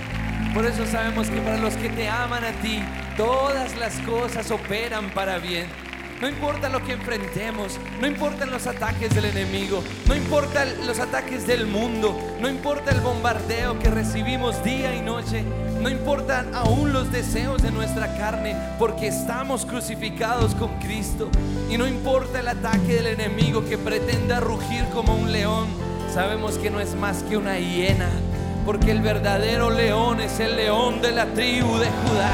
Por 0.55 0.65
eso 0.65 0.87
sabemos 0.87 1.29
que 1.29 1.41
para 1.41 1.59
los 1.59 1.75
que 1.75 1.89
te 1.89 2.09
aman 2.09 2.45
a 2.45 2.53
ti, 2.63 2.81
todas 3.17 3.77
las 3.77 3.99
cosas 4.01 4.51
operan 4.53 5.11
para 5.11 5.39
bien. 5.39 5.67
No 6.21 6.29
importa 6.29 6.69
lo 6.69 6.85
que 6.85 6.93
enfrentemos, 6.93 7.81
no 8.01 8.07
importan 8.07 8.53
los 8.53 8.69
ataques 8.69 9.13
del 9.13 9.25
enemigo, 9.25 9.83
no 10.07 10.15
importan 10.15 10.87
los 10.87 11.01
ataques 11.01 11.49
del 11.49 11.67
mundo, 11.67 12.17
no 12.41 12.49
importa 12.49 12.93
el 12.93 13.01
bombardeo 13.01 13.77
que 13.81 13.91
recibimos 13.91 14.63
día 14.63 14.95
y 14.95 15.01
noche, 15.01 15.43
no 15.83 15.91
importan 15.91 16.55
aún 16.55 16.93
los 16.93 17.11
deseos 17.11 17.63
de 17.63 17.71
nuestra 17.71 18.17
carne, 18.17 18.57
porque 18.79 19.09
estamos 19.09 19.67
crucificados 19.67 20.55
con 20.55 20.79
Cristo. 20.79 21.29
Y 21.69 21.77
no 21.77 21.87
importa 21.87 22.41
el 22.41 22.49
ataque 22.49 22.95
del 22.95 23.09
enemigo 23.09 23.65
que 23.65 23.79
pretenda 23.79 24.41
rugir 24.41 24.85
como 24.95 25.15
un 25.15 25.33
león, 25.33 25.67
sabemos 26.15 26.57
que 26.59 26.71
no 26.71 26.81
es 26.81 26.95
más 26.95 27.23
que 27.25 27.37
una 27.37 27.59
hiena 27.59 28.09
porque 28.65 28.93
el 28.93 29.01
verdadero 29.01 29.71
león 29.71 30.21
es 30.21 30.39
el 30.39 30.57
león 30.57 31.03
de 31.03 31.13
la 31.13 31.27
tribu 31.27 31.79
de 31.79 31.87
Judá. 31.87 32.31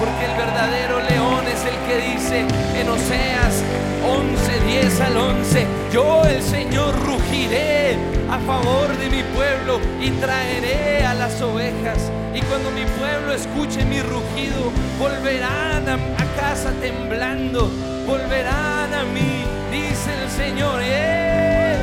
Porque 0.00 0.24
el 0.24 0.36
verdadero 0.36 1.00
león 1.08 1.44
es 1.46 1.64
el 1.64 1.76
que 1.86 2.14
dice 2.14 2.40
en 2.80 2.88
Oseas 2.88 3.62
11, 4.04 4.60
10 4.66 5.00
al 5.00 5.16
11, 5.16 5.66
yo 5.92 6.24
el 6.24 6.42
Señor 6.42 6.94
rugiré 7.04 7.96
a 8.30 8.38
favor 8.40 8.96
de 8.96 9.08
mi 9.08 9.22
pueblo 9.34 9.80
y 10.00 10.10
traeré 10.12 11.04
a 11.04 11.14
las 11.14 11.40
ovejas. 11.40 12.10
Y 12.34 12.40
cuando 12.42 12.70
mi 12.70 12.84
pueblo 12.98 13.32
escuche 13.32 13.84
mi 13.84 14.00
rugido, 14.00 14.70
volverán 14.98 15.88
a, 15.88 15.98
casa 16.36 16.70
temblando, 16.80 17.68
volverán 18.06 18.94
a 18.94 19.02
mí, 19.04 19.44
dice 19.72 20.10
el 20.22 20.30
Señor. 20.30 20.80
¡Eh! 20.82 21.78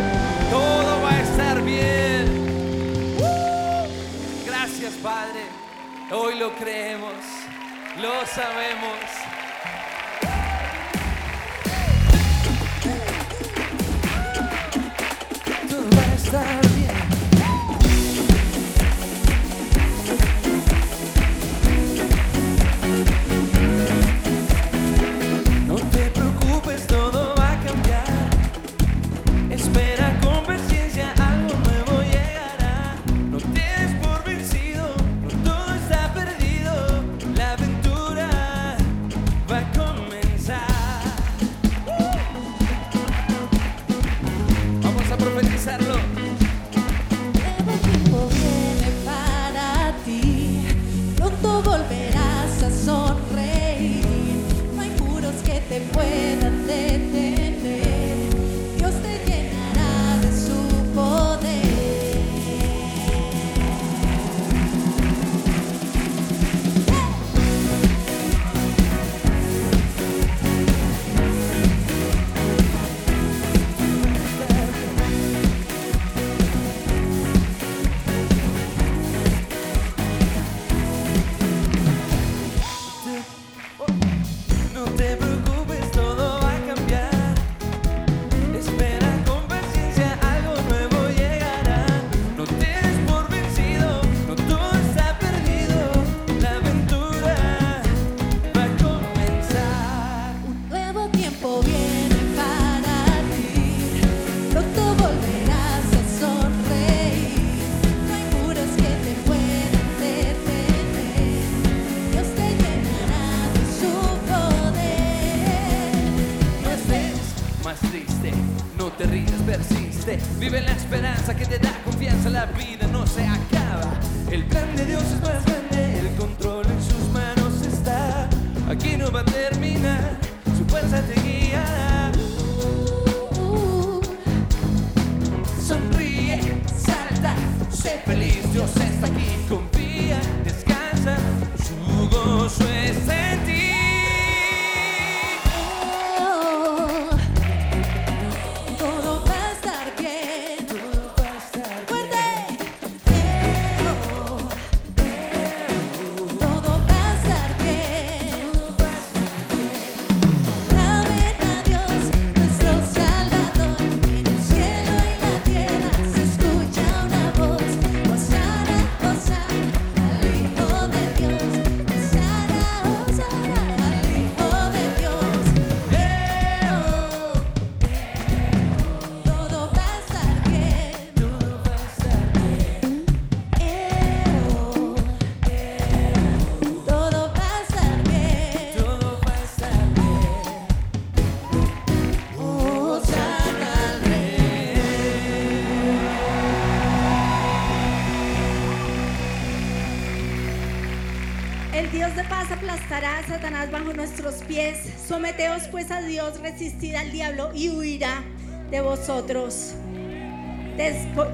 Todo 0.51 1.01
va 1.01 1.11
a 1.11 1.21
estar 1.21 1.61
bien. 1.61 2.47
Gracias, 4.45 4.93
Padre. 5.03 5.41
Hoy 6.11 6.39
lo 6.39 6.53
creemos, 6.55 7.13
lo 8.01 8.25
sabemos. 8.27 8.99
Todo 15.67 15.89
va 15.97 16.01
a 16.01 16.15
estar 16.15 16.64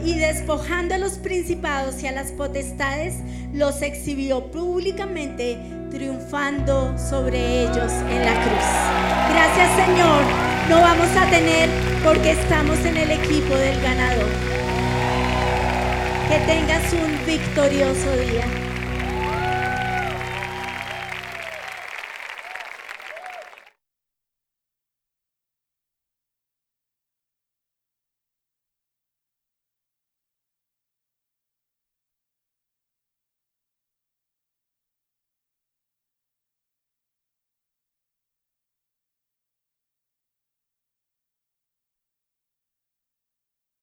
y 0.03 0.15
despojando 0.15 0.95
a 0.95 0.97
los 0.97 1.13
principados 1.13 2.03
y 2.03 2.07
a 2.07 2.11
las 2.11 2.31
potestades, 2.31 3.15
los 3.53 3.81
exhibió 3.81 4.51
públicamente, 4.51 5.57
triunfando 5.89 6.97
sobre 6.97 7.63
ellos 7.63 7.91
en 8.09 8.25
la 8.25 8.33
cruz. 8.33 8.67
Gracias 9.29 9.85
Señor, 9.85 10.21
no 10.69 10.81
vamos 10.81 11.07
a 11.17 11.29
tener 11.29 11.69
porque 12.03 12.31
estamos 12.31 12.77
en 12.79 12.97
el 12.97 13.11
equipo 13.11 13.55
del 13.55 13.81
ganador. 13.81 14.29
Que 16.29 16.39
tengas 16.45 16.93
un 16.93 17.25
victorioso 17.25 18.11
día. 18.17 18.50